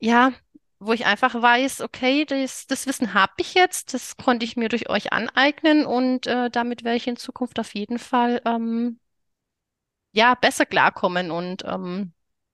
ja, 0.00 0.32
wo 0.78 0.92
ich 0.92 1.06
einfach 1.06 1.34
weiß, 1.40 1.80
okay, 1.82 2.24
das, 2.24 2.66
das 2.66 2.86
Wissen 2.86 3.14
habe 3.14 3.32
ich 3.38 3.54
jetzt, 3.54 3.94
das 3.94 4.16
konnte 4.16 4.44
ich 4.44 4.56
mir 4.56 4.68
durch 4.68 4.88
euch 4.90 5.12
aneignen 5.12 5.86
und 5.86 6.26
äh, 6.26 6.50
damit 6.50 6.82
werde 6.84 6.96
ich 6.96 7.06
in 7.06 7.16
Zukunft 7.16 7.60
auf 7.60 7.74
jeden 7.74 7.98
Fall 7.98 8.42
ähm, 8.44 8.98
ja 10.12 10.34
besser 10.34 10.66
klarkommen 10.66 11.30
und 11.30 11.64
ähm, 11.66 12.12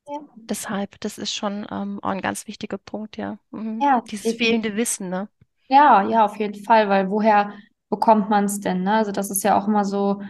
Ja. 0.08 0.20
deshalb, 0.36 1.00
das 1.00 1.18
ist 1.18 1.34
schon 1.34 1.66
ähm, 1.70 2.00
auch 2.02 2.10
ein 2.10 2.20
ganz 2.22 2.46
wichtiger 2.46 2.78
Punkt, 2.78 3.16
ja. 3.16 3.38
Mhm. 3.50 3.80
Ja, 3.82 4.00
Dieses 4.10 4.32
fehlende 4.34 4.76
Wissen, 4.76 5.08
ne? 5.10 5.28
Ja, 5.68 6.02
ja, 6.08 6.24
auf 6.24 6.36
jeden 6.38 6.62
Fall, 6.64 6.88
weil 6.88 7.10
woher 7.10 7.52
bekommt 7.90 8.30
man 8.30 8.44
es 8.44 8.60
denn, 8.60 8.82
ne? 8.82 8.94
Also 8.94 9.12
das 9.12 9.30
ist 9.30 9.42
ja 9.44 9.58
auch 9.58 9.68
immer 9.68 9.84
so 9.84 10.22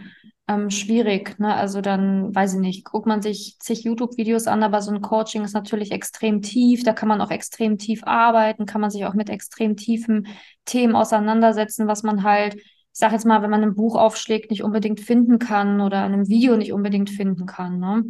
ähm, 0.47 0.69
schwierig, 0.69 1.39
ne? 1.39 1.53
Also 1.55 1.79
dann, 1.81 2.33
weiß 2.35 2.55
ich 2.55 2.59
nicht, 2.59 2.83
guckt 2.85 3.05
man 3.07 3.21
sich 3.21 3.55
zig 3.59 3.83
YouTube-Videos 3.83 4.47
an, 4.47 4.63
aber 4.63 4.81
so 4.81 4.91
ein 4.91 5.01
Coaching 5.01 5.43
ist 5.43 5.53
natürlich 5.53 5.91
extrem 5.91 6.41
tief, 6.41 6.83
da 6.83 6.91
kann 6.93 7.07
man 7.07 7.21
auch 7.21 7.31
extrem 7.31 7.77
tief 7.77 8.01
arbeiten, 8.03 8.65
kann 8.65 8.81
man 8.81 8.89
sich 8.89 9.05
auch 9.05 9.13
mit 9.13 9.29
extrem 9.29 9.77
tiefen 9.77 10.27
Themen 10.65 10.95
auseinandersetzen, 10.95 11.87
was 11.87 12.03
man 12.03 12.23
halt, 12.23 12.55
ich 12.55 12.63
sag 12.91 13.13
jetzt 13.13 13.25
mal, 13.25 13.41
wenn 13.41 13.49
man 13.49 13.63
ein 13.63 13.75
Buch 13.75 13.95
aufschlägt, 13.95 14.51
nicht 14.51 14.63
unbedingt 14.63 14.99
finden 14.99 15.39
kann 15.39 15.79
oder 15.79 16.05
in 16.05 16.13
einem 16.13 16.27
Video 16.27 16.57
nicht 16.57 16.73
unbedingt 16.73 17.09
finden 17.09 17.45
kann, 17.45 17.79
ne? 17.79 18.03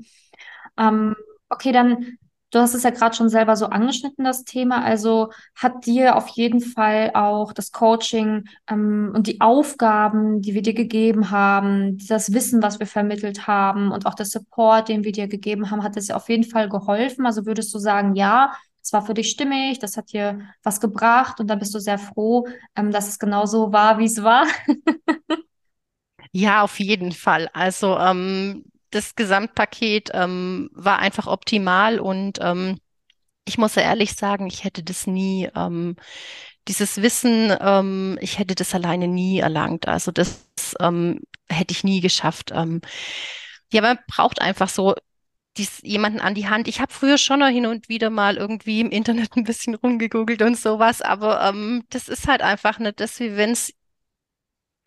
Ähm, 0.77 1.15
okay, 1.49 1.71
dann, 1.71 2.17
du 2.51 2.59
hast 2.59 2.73
es 2.73 2.83
ja 2.83 2.89
gerade 2.89 3.15
schon 3.15 3.29
selber 3.29 3.55
so 3.55 3.67
angeschnitten, 3.67 4.23
das 4.23 4.43
Thema. 4.43 4.83
Also 4.83 5.31
hat 5.55 5.85
dir 5.85 6.15
auf 6.15 6.27
jeden 6.29 6.61
Fall 6.61 7.11
auch 7.13 7.53
das 7.53 7.71
Coaching 7.71 8.45
ähm, 8.69 9.11
und 9.15 9.27
die 9.27 9.41
Aufgaben, 9.41 10.41
die 10.41 10.53
wir 10.53 10.61
dir 10.61 10.73
gegeben 10.73 11.31
haben, 11.31 11.97
das 12.07 12.33
Wissen, 12.33 12.61
was 12.63 12.79
wir 12.79 12.87
vermittelt 12.87 13.47
haben 13.47 13.91
und 13.91 14.05
auch 14.05 14.15
der 14.15 14.25
Support, 14.25 14.89
den 14.89 15.03
wir 15.03 15.11
dir 15.11 15.27
gegeben 15.27 15.69
haben, 15.71 15.83
hat 15.83 15.97
es 15.97 16.07
dir 16.07 16.15
auf 16.15 16.29
jeden 16.29 16.43
Fall 16.45 16.69
geholfen. 16.69 17.25
Also 17.25 17.45
würdest 17.45 17.73
du 17.73 17.79
sagen, 17.79 18.15
ja, 18.15 18.53
es 18.81 18.93
war 18.93 19.05
für 19.05 19.13
dich 19.13 19.29
stimmig, 19.29 19.79
das 19.79 19.97
hat 19.97 20.11
dir 20.13 20.39
was 20.63 20.79
gebracht 20.79 21.39
und 21.39 21.47
dann 21.47 21.59
bist 21.59 21.75
du 21.75 21.79
sehr 21.79 21.99
froh, 21.99 22.47
ähm, 22.75 22.91
dass 22.91 23.07
es 23.07 23.19
genau 23.19 23.45
so 23.45 23.71
war, 23.71 23.99
wie 23.99 24.05
es 24.05 24.23
war. 24.23 24.45
Ja, 26.31 26.61
auf 26.63 26.79
jeden 26.79 27.11
Fall. 27.11 27.49
Also 27.53 27.97
ähm, 27.97 28.63
das 28.91 29.15
Gesamtpaket 29.15 30.11
ähm, 30.13 30.69
war 30.73 30.99
einfach 30.99 31.27
optimal 31.27 31.99
und 31.99 32.39
ähm, 32.41 32.79
ich 33.45 33.57
muss 33.57 33.75
ja 33.75 33.81
ehrlich 33.81 34.13
sagen, 34.13 34.47
ich 34.47 34.63
hätte 34.63 34.83
das 34.83 35.07
nie, 35.07 35.49
ähm, 35.55 35.95
dieses 36.67 37.01
Wissen, 37.01 37.55
ähm, 37.59 38.17
ich 38.21 38.37
hätte 38.39 38.55
das 38.55 38.75
alleine 38.75 39.07
nie 39.07 39.39
erlangt. 39.39 39.87
Also 39.87 40.11
das 40.11 40.45
ähm, 40.79 41.21
hätte 41.49 41.71
ich 41.73 41.83
nie 41.83 41.99
geschafft. 41.99 42.51
Ähm, 42.53 42.81
ja, 43.73 43.81
man 43.81 43.99
braucht 44.07 44.41
einfach 44.41 44.69
so 44.69 44.95
dies, 45.57 45.79
jemanden 45.83 46.19
an 46.19 46.35
die 46.35 46.47
Hand. 46.47 46.67
Ich 46.67 46.79
habe 46.79 46.93
früher 46.93 47.17
schon 47.17 47.43
hin 47.47 47.65
und 47.65 47.89
wieder 47.89 48.09
mal 48.09 48.37
irgendwie 48.37 48.81
im 48.81 48.91
Internet 48.91 49.35
ein 49.35 49.43
bisschen 49.43 49.75
rumgegoogelt 49.75 50.41
und 50.41 50.57
sowas, 50.57 51.01
aber 51.01 51.41
ähm, 51.43 51.85
das 51.89 52.07
ist 52.07 52.27
halt 52.27 52.41
einfach 52.41 52.79
nicht 52.79 52.99
das, 52.99 53.19
wie 53.19 53.35
wenn 53.35 53.51
es 53.51 53.73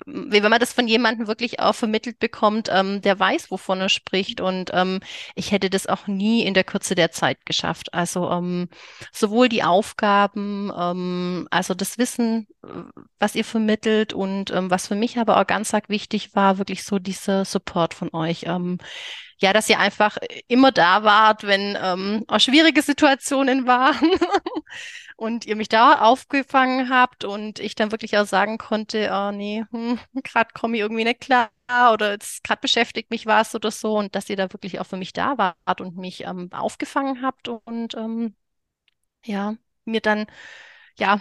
wenn 0.06 0.42
man 0.42 0.60
das 0.60 0.72
von 0.72 0.88
jemandem 0.88 1.26
wirklich 1.26 1.60
auch 1.60 1.74
vermittelt 1.74 2.18
bekommt, 2.18 2.68
ähm, 2.70 3.00
der 3.02 3.18
weiß, 3.18 3.50
wovon 3.50 3.80
er 3.80 3.88
spricht. 3.88 4.40
Und 4.40 4.70
ähm, 4.72 5.00
ich 5.34 5.52
hätte 5.52 5.70
das 5.70 5.86
auch 5.86 6.06
nie 6.06 6.44
in 6.44 6.54
der 6.54 6.64
Kürze 6.64 6.94
der 6.94 7.12
Zeit 7.12 7.44
geschafft. 7.46 7.94
Also 7.94 8.30
ähm, 8.30 8.68
sowohl 9.12 9.48
die 9.48 9.62
Aufgaben, 9.62 10.72
ähm, 10.76 11.48
also 11.50 11.74
das 11.74 11.98
Wissen, 11.98 12.46
äh, 12.64 12.68
was 13.18 13.34
ihr 13.34 13.44
vermittelt 13.44 14.12
und 14.12 14.50
ähm, 14.50 14.70
was 14.70 14.88
für 14.88 14.96
mich 14.96 15.18
aber 15.18 15.40
auch 15.40 15.46
ganz 15.46 15.72
arg 15.74 15.88
wichtig 15.88 16.34
war, 16.34 16.58
wirklich 16.58 16.84
so 16.84 16.98
dieser 16.98 17.44
Support 17.44 17.94
von 17.94 18.10
euch. 18.12 18.44
Ähm, 18.46 18.78
ja, 19.38 19.52
dass 19.52 19.68
ihr 19.68 19.80
einfach 19.80 20.18
immer 20.46 20.70
da 20.70 21.02
wart, 21.02 21.42
wenn 21.44 21.76
ähm, 21.82 22.24
auch 22.28 22.38
schwierige 22.38 22.80
Situationen 22.80 23.66
waren 23.66 24.10
und 25.22 25.46
ihr 25.46 25.54
mich 25.54 25.68
da 25.68 26.00
aufgefangen 26.00 26.90
habt 26.90 27.22
und 27.24 27.60
ich 27.60 27.76
dann 27.76 27.92
wirklich 27.92 28.18
auch 28.18 28.26
sagen 28.26 28.58
konnte, 28.58 29.08
oh 29.12 29.30
nee, 29.30 29.64
hm, 29.70 30.00
gerade 30.24 30.50
komme 30.52 30.76
ich 30.76 30.82
irgendwie 30.82 31.04
nicht 31.04 31.20
klar 31.20 31.48
oder 31.92 32.10
jetzt 32.10 32.42
gerade 32.42 32.60
beschäftigt 32.60 33.10
mich 33.10 33.24
was 33.24 33.54
oder 33.54 33.70
so 33.70 33.96
und 33.96 34.16
dass 34.16 34.28
ihr 34.28 34.36
da 34.36 34.52
wirklich 34.52 34.80
auch 34.80 34.86
für 34.86 34.96
mich 34.96 35.12
da 35.12 35.38
wart 35.38 35.80
und 35.80 35.96
mich 35.96 36.24
ähm, 36.24 36.48
aufgefangen 36.52 37.22
habt 37.22 37.46
und 37.46 37.94
ähm, 37.94 38.34
ja, 39.24 39.54
mir 39.84 40.00
dann 40.00 40.26
ja 40.98 41.20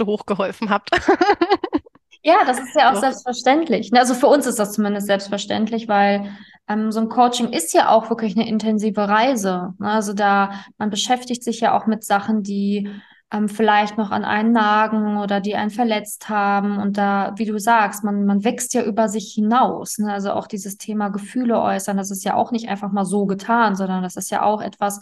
hochgeholfen 0.00 0.68
habt. 0.68 0.90
Ja, 2.24 2.44
das 2.44 2.58
ist 2.58 2.74
ja 2.74 2.90
auch 2.90 2.94
Doch. 2.94 3.00
selbstverständlich. 3.00 3.90
Also 3.94 4.12
für 4.12 4.26
uns 4.26 4.44
ist 4.44 4.58
das 4.58 4.72
zumindest 4.72 5.06
selbstverständlich, 5.06 5.86
weil 5.86 6.36
ähm, 6.68 6.90
so 6.90 6.98
ein 7.00 7.08
Coaching 7.08 7.52
ist 7.52 7.72
ja 7.72 7.90
auch 7.90 8.10
wirklich 8.10 8.36
eine 8.36 8.46
intensive 8.46 9.08
Reise. 9.08 9.74
Also 9.78 10.14
da, 10.14 10.52
man 10.78 10.90
beschäftigt 10.90 11.44
sich 11.44 11.60
ja 11.60 11.78
auch 11.78 11.86
mit 11.86 12.04
Sachen, 12.04 12.42
die 12.42 12.90
ähm, 13.30 13.48
vielleicht 13.48 13.98
noch 13.98 14.10
an 14.10 14.24
einen 14.24 14.52
nagen 14.52 15.18
oder 15.18 15.40
die 15.40 15.54
einen 15.54 15.70
verletzt 15.70 16.28
haben. 16.28 16.78
Und 16.78 16.96
da, 16.96 17.32
wie 17.36 17.44
du 17.44 17.58
sagst, 17.58 18.04
man, 18.04 18.24
man 18.24 18.44
wächst 18.44 18.74
ja 18.74 18.82
über 18.82 19.08
sich 19.08 19.32
hinaus. 19.34 19.98
Ne? 19.98 20.12
Also 20.12 20.32
auch 20.32 20.46
dieses 20.46 20.78
Thema 20.78 21.08
Gefühle 21.10 21.60
äußern, 21.60 21.96
das 21.96 22.10
ist 22.10 22.24
ja 22.24 22.34
auch 22.34 22.52
nicht 22.52 22.68
einfach 22.68 22.90
mal 22.92 23.04
so 23.04 23.26
getan, 23.26 23.76
sondern 23.76 24.02
das 24.02 24.16
ist 24.16 24.30
ja 24.30 24.42
auch 24.42 24.62
etwas, 24.62 25.00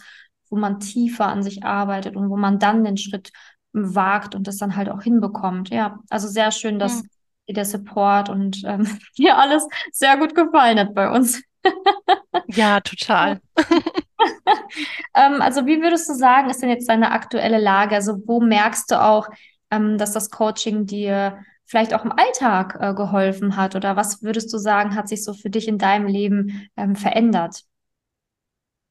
wo 0.49 0.57
man 0.57 0.79
tiefer 0.79 1.27
an 1.27 1.43
sich 1.43 1.63
arbeitet 1.63 2.15
und 2.15 2.29
wo 2.29 2.37
man 2.37 2.59
dann 2.59 2.83
den 2.83 2.97
Schritt 2.97 3.31
wagt 3.73 4.35
und 4.35 4.47
das 4.47 4.57
dann 4.57 4.75
halt 4.75 4.89
auch 4.89 5.01
hinbekommt. 5.03 5.69
Ja, 5.69 5.99
also 6.09 6.27
sehr 6.27 6.51
schön, 6.51 6.79
dass 6.79 7.01
Hm. 7.01 7.09
dir 7.47 7.53
der 7.53 7.65
Support 7.65 8.29
und 8.29 8.61
ähm, 8.65 8.87
dir 9.17 9.37
alles 9.37 9.65
sehr 9.91 10.17
gut 10.17 10.35
gefallen 10.35 10.79
hat 10.79 10.93
bei 10.93 11.09
uns. 11.11 11.41
Ja, 12.47 12.79
total. 12.81 13.39
Ähm, 15.15 15.41
also 15.41 15.65
wie 15.65 15.81
würdest 15.81 16.09
du 16.09 16.13
sagen, 16.13 16.49
ist 16.49 16.61
denn 16.61 16.69
jetzt 16.69 16.87
deine 16.89 17.11
aktuelle 17.11 17.59
Lage? 17.59 17.95
Also 17.95 18.21
wo 18.25 18.39
merkst 18.39 18.91
du 18.91 19.01
auch, 19.01 19.27
ähm, 19.71 19.97
dass 19.97 20.13
das 20.13 20.29
Coaching 20.29 20.85
dir 20.85 21.43
vielleicht 21.65 21.93
auch 21.93 22.05
im 22.05 22.11
Alltag 22.11 22.77
äh, 22.79 22.93
geholfen 22.93 23.57
hat? 23.57 23.75
Oder 23.75 23.95
was 23.95 24.23
würdest 24.23 24.53
du 24.53 24.57
sagen, 24.57 24.95
hat 24.95 25.09
sich 25.09 25.23
so 25.23 25.33
für 25.33 25.49
dich 25.49 25.67
in 25.67 25.77
deinem 25.77 26.07
Leben 26.07 26.69
ähm, 26.77 26.95
verändert? 26.95 27.63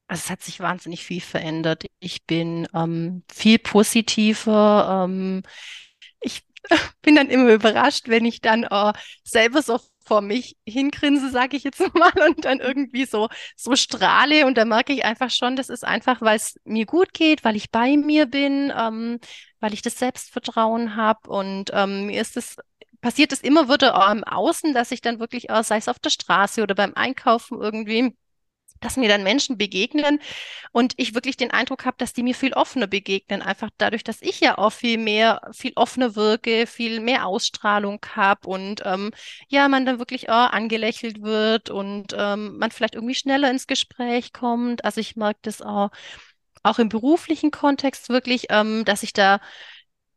Also 0.09 0.23
es 0.25 0.31
hat 0.31 0.43
sich 0.43 0.61
wahnsinnig 0.61 1.05
viel 1.05 1.21
verändert. 1.21 1.85
Ich 1.99 2.27
bin 2.27 2.69
ähm, 2.75 3.23
viel 3.33 3.59
positiver. 3.59 5.05
Ähm, 5.05 5.43
ich 6.21 6.45
bin 7.03 7.17
dann 7.17 7.29
immer 7.29 7.53
überrascht, 7.53 8.09
wenn 8.09 8.25
ich 8.25 8.41
dann 8.41 8.65
äh, 8.65 8.93
selber 9.25 9.63
so 9.63 9.81
vor 10.07 10.21
mich 10.21 10.57
hingrinse, 10.67 11.31
sage 11.31 11.57
ich 11.57 11.65
jetzt 11.65 11.81
mal, 11.95 12.13
und 12.29 12.45
dann 12.45 12.61
irgendwie 12.61 13.05
so, 13.07 13.29
so 13.57 13.77
strahle. 13.77 14.47
Und 14.47 14.57
da 14.57 14.65
merke 14.65 14.93
ich 14.93 15.05
einfach 15.05 15.31
schon, 15.31 15.57
das 15.57 15.69
ist 15.69 15.85
einfach, 15.85 16.21
weil 16.23 16.37
es 16.37 16.59
mir 16.65 16.87
gut 16.87 17.13
geht, 17.13 17.45
weil 17.45 17.57
ich 17.57 17.71
bei 17.71 17.97
mir 17.97 18.27
bin, 18.27 18.73
ähm, 18.77 19.19
weil 19.61 19.75
ich 19.75 19.83
das 19.83 19.99
Selbstvertrauen 19.99 20.97
habe. 20.97 21.29
Und 21.29 21.71
ähm, 21.75 22.07
mir 22.07 22.21
ist 22.21 22.37
es, 22.37 22.57
passiert 23.01 23.33
es 23.33 23.41
immer 23.41 23.69
wieder 23.69 23.97
auch 23.97 24.11
im 24.13 24.25
Außen, 24.25 24.75
dass 24.75 24.93
ich 24.93 25.01
dann 25.01 25.21
wirklich, 25.21 25.51
äh, 25.51 25.63
sei 25.63 25.79
es 25.79 25.89
auf 25.89 25.99
der 25.99 26.11
Straße 26.11 26.63
oder 26.63 26.75
beim 26.75 26.95
Einkaufen 26.95 27.61
irgendwie, 27.61 28.17
dass 28.81 28.97
mir 28.97 29.09
dann 29.09 29.23
Menschen 29.23 29.59
begegnen 29.59 30.21
und 30.73 30.95
ich 30.97 31.15
wirklich 31.15 31.37
den 31.37 31.51
Eindruck 31.51 31.85
habe, 31.85 31.97
dass 31.99 32.13
die 32.13 32.23
mir 32.23 32.35
viel 32.35 32.53
offener 32.53 32.87
begegnen, 32.87 33.43
einfach 33.43 33.71
dadurch, 33.79 34.05
dass 34.05 34.23
ich 34.23 34.41
ja 34.41 34.59
auch 34.59 34.71
viel 34.73 34.99
mehr, 34.99 35.41
viel 35.53 35.73
offener 35.77 36.17
wirke, 36.17 36.67
viel 36.67 37.01
mehr 37.01 37.27
Ausstrahlung 37.27 38.01
habe 38.15 38.49
und 38.49 38.83
ähm, 38.85 39.11
ja, 39.49 39.69
man 39.69 39.87
dann 39.87 39.99
wirklich 39.99 40.29
auch 40.31 40.51
angelächelt 40.51 41.23
wird 41.23 41.71
und 41.71 42.15
ähm, 42.17 42.59
man 42.59 42.71
vielleicht 42.71 42.95
irgendwie 42.95 43.15
schneller 43.15 43.51
ins 43.51 43.67
Gespräch 43.67 44.33
kommt. 44.33 44.85
Also 44.85 45.01
ich 45.01 45.17
merke 45.17 45.41
das 45.43 45.63
auch, 45.63 45.91
auch 46.63 46.79
im 46.79 46.89
beruflichen 46.89 47.51
Kontext 47.51 48.09
wirklich, 48.09 48.47
ähm, 48.51 48.85
dass 48.85 49.03
ich 49.03 49.13
da 49.13 49.41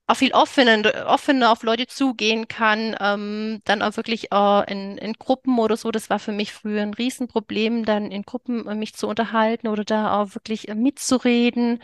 auch 0.10 0.16
viel 0.16 0.34
offener, 0.34 1.08
offener 1.08 1.52
auf 1.52 1.62
Leute 1.62 1.86
zugehen 1.86 2.48
kann, 2.48 2.96
ähm, 3.00 3.62
dann 3.66 3.84
auch 3.84 3.96
wirklich 3.96 4.32
äh, 4.32 4.72
in, 4.72 4.98
in 4.98 5.14
Gruppen 5.14 5.60
oder 5.60 5.78
so. 5.78 5.92
Das 5.92 6.10
war 6.10 6.18
für 6.18 6.32
mich 6.32 6.52
früher 6.52 6.82
ein 6.82 6.96
Riesenproblem, 6.96 7.86
dann 7.86 8.10
in 8.10 8.24
Gruppen 8.24 8.68
äh, 8.68 8.74
mich 8.74 8.96
zu 8.96 9.08
unterhalten 9.08 9.68
oder 9.68 9.84
da 9.84 10.20
auch 10.20 10.34
wirklich 10.34 10.68
äh, 10.68 10.74
mitzureden. 10.74 11.80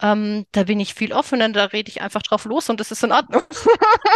Ähm, 0.00 0.46
da 0.52 0.62
bin 0.64 0.78
ich 0.78 0.94
viel 0.94 1.12
offener, 1.12 1.48
da 1.48 1.64
rede 1.64 1.90
ich 1.90 2.00
einfach 2.00 2.22
drauf 2.22 2.44
los 2.44 2.70
und 2.70 2.78
das 2.78 2.92
ist 2.92 3.02
in 3.02 3.10
Ordnung. 3.10 3.42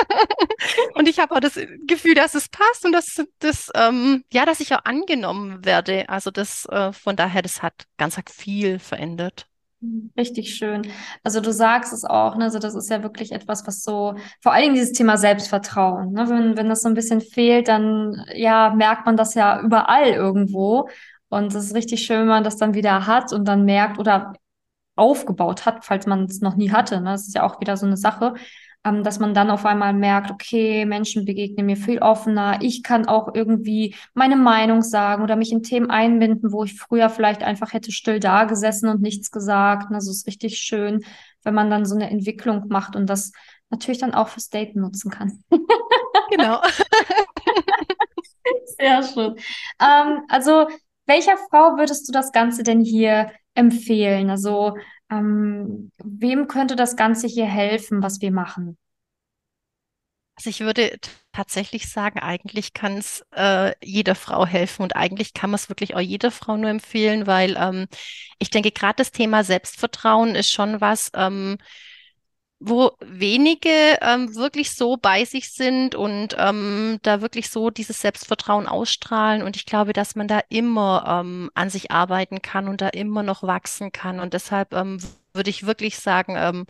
und 0.95 1.09
ich 1.09 1.19
habe 1.19 1.35
auch 1.35 1.41
das 1.41 1.59
Gefühl, 1.87 2.15
dass 2.15 2.35
es 2.37 2.49
passt 2.49 2.85
und 2.85 2.93
dass, 2.93 3.21
dass 3.41 3.71
ähm, 3.75 4.25
ja, 4.33 4.47
dass 4.47 4.61
ich 4.61 4.73
auch 4.73 4.85
angenommen 4.85 5.65
werde. 5.65 6.09
Also 6.09 6.31
das 6.31 6.65
äh, 6.67 6.93
von 6.93 7.17
daher, 7.17 7.43
das 7.43 7.61
hat 7.61 7.87
ganz 7.97 8.17
viel 8.31 8.79
verändert. 8.79 9.48
Richtig 10.17 10.57
schön. 10.57 10.91
Also 11.23 11.41
du 11.41 11.53
sagst 11.53 11.93
es 11.93 12.05
auch, 12.05 12.37
ne? 12.37 12.45
Also 12.45 12.59
das 12.59 12.75
ist 12.75 12.91
ja 12.91 13.03
wirklich 13.05 13.31
etwas, 13.31 13.65
was 13.67 13.85
so, 13.85 14.17
vor 14.43 14.53
allen 14.53 14.63
Dingen 14.65 14.75
dieses 14.75 14.93
Thema 14.93 15.17
Selbstvertrauen, 15.17 16.13
ne? 16.13 16.29
Wenn, 16.29 16.57
wenn 16.57 16.69
das 16.69 16.81
so 16.83 16.89
ein 16.89 16.95
bisschen 16.95 17.21
fehlt, 17.21 17.69
dann 17.69 18.25
ja, 18.35 18.75
merkt 18.75 19.07
man 19.07 19.17
das 19.17 19.35
ja 19.35 19.61
überall 19.61 20.09
irgendwo. 20.09 20.89
Und 21.29 21.55
es 21.55 21.67
ist 21.67 21.75
richtig 21.77 22.05
schön, 22.05 22.21
wenn 22.21 22.27
man 22.27 22.45
das 22.45 22.57
dann 22.57 22.75
wieder 22.75 23.07
hat 23.07 23.33
und 23.33 23.47
dann 23.47 23.65
merkt 23.65 23.99
oder 24.01 24.33
aufgebaut 24.97 25.65
hat, 25.65 25.85
falls 25.85 26.07
man 26.07 26.25
es 26.25 26.41
noch 26.41 26.57
nie 26.57 26.73
hatte. 26.73 27.01
Ne? 27.01 27.11
Das 27.13 27.29
ist 27.29 27.35
ja 27.37 27.45
auch 27.45 27.61
wieder 27.61 27.77
so 27.77 27.87
eine 27.87 27.97
Sache 27.97 28.35
ähm, 28.85 29.03
dass 29.03 29.19
man 29.19 29.35
dann 29.35 29.51
auf 29.51 29.67
einmal 29.67 29.93
merkt, 29.93 30.31
okay, 30.31 30.85
Menschen 30.85 31.25
begegnen 31.25 31.67
mir 31.67 31.77
viel 31.77 31.99
offener. 31.99 32.59
Ich 32.63 32.83
kann 32.83 33.07
auch 33.07 33.35
irgendwie 33.35 33.95
meine 34.15 34.37
Meinung 34.37 34.83
sagen 34.83 35.23
oder 35.23 35.37
mich 35.37 35.53
in 35.53 35.63
Themen 35.63 35.91
einbinden, 35.91 36.53
wo 36.53 36.65
ich 36.65 36.79
früher 36.79 37.11
vielleicht 37.11 37.43
einfach 37.43 37.73
hätte 37.73 37.93
still 37.93 38.21
da 38.21 38.45
gesessen 38.45 38.89
und 38.89 39.03
nichts 39.03 39.31
gesagt. 39.31 39.93
Also 39.93 40.11
es 40.11 40.19
ist 40.19 40.27
richtig 40.27 40.59
schön, 40.59 41.05
wenn 41.43 41.55
man 41.55 41.71
dann 41.71 41.85
so 41.85 41.95
eine 41.95 42.11
Entwicklung 42.11 42.69
macht 42.69 42.97
und 42.97 43.07
das 43.07 43.33
natürlich 43.71 43.99
dann 43.99 44.15
auch 44.15 44.29
fürs 44.29 44.49
Daten 44.49 44.81
nutzen 44.81 45.11
kann. 45.11 45.43
Genau. 46.31 46.61
Sehr 48.79 49.03
schön. 49.03 49.37
Ähm, 49.81 50.25
also, 50.29 50.69
welcher 51.07 51.37
Frau 51.51 51.77
würdest 51.79 52.09
du 52.09 52.13
das 52.13 52.33
Ganze 52.33 52.63
denn 52.63 52.83
hier 52.83 53.31
empfehlen? 53.55 54.31
Also, 54.31 54.77
ähm, 55.11 55.91
wem 56.03 56.49
könnte 56.49 56.77
das 56.77 56.97
Ganze 56.97 57.27
hier 57.27 57.47
helfen, 57.47 58.03
was 58.03 58.21
wir 58.21 58.33
machen? 58.33 58.77
Also 60.37 60.51
ich 60.51 60.61
würde 60.61 60.97
tatsächlich 61.33 61.89
sagen, 61.89 62.21
eigentlich 62.21 62.73
kann 62.73 62.99
es 62.99 63.25
äh, 63.35 63.73
jeder 63.85 64.15
Frau 64.15 64.47
helfen 64.47 64.83
und 64.83 64.95
eigentlich 64.95 65.35
kann 65.35 65.51
man 65.51 65.57
es 65.57 65.69
wirklich 65.69 65.97
auch 65.97 66.01
jeder 66.01 66.31
Frau 66.31 66.57
nur 66.57 66.71
empfehlen, 66.71 67.27
weil 67.27 67.57
ähm, 67.59 67.87
ich 68.39 68.51
denke, 68.51 68.71
gerade 68.71 68.97
das 68.99 69.11
Thema 69.11 69.43
Selbstvertrauen 69.43 70.37
ist 70.37 70.51
schon 70.53 70.81
was, 70.81 71.11
ähm, 71.15 71.59
wo 72.61 72.93
wenige 73.01 73.99
ähm, 74.01 74.35
wirklich 74.35 74.75
so 74.75 74.97
bei 74.97 75.25
sich 75.25 75.53
sind 75.53 75.95
und 75.95 76.35
ähm, 76.39 76.99
da 77.03 77.21
wirklich 77.21 77.51
so 77.51 77.71
dieses 77.71 78.01
Selbstvertrauen 78.01 78.67
ausstrahlen. 78.67 79.43
Und 79.43 79.55
ich 79.57 79.65
glaube, 79.65 79.93
dass 79.93 80.17
man 80.17 80.27
da 80.27 80.41
immer 80.49 81.05
ähm, 81.07 81.51
an 81.55 81.71
sich 81.71 81.93
arbeiten 81.93 82.43
kann 82.43 82.69
und 82.69 82.81
da 82.81 82.89
immer 82.89 83.23
noch 83.23 83.43
wachsen 83.45 83.93
kann. 83.93 84.19
Und 84.19 84.35
deshalb 84.35 84.73
ähm, 84.75 84.99
würde 85.33 85.51
ich 85.51 85.67
wirklich 85.67 85.99
sagen, 85.99 86.35
ähm, 86.37 86.67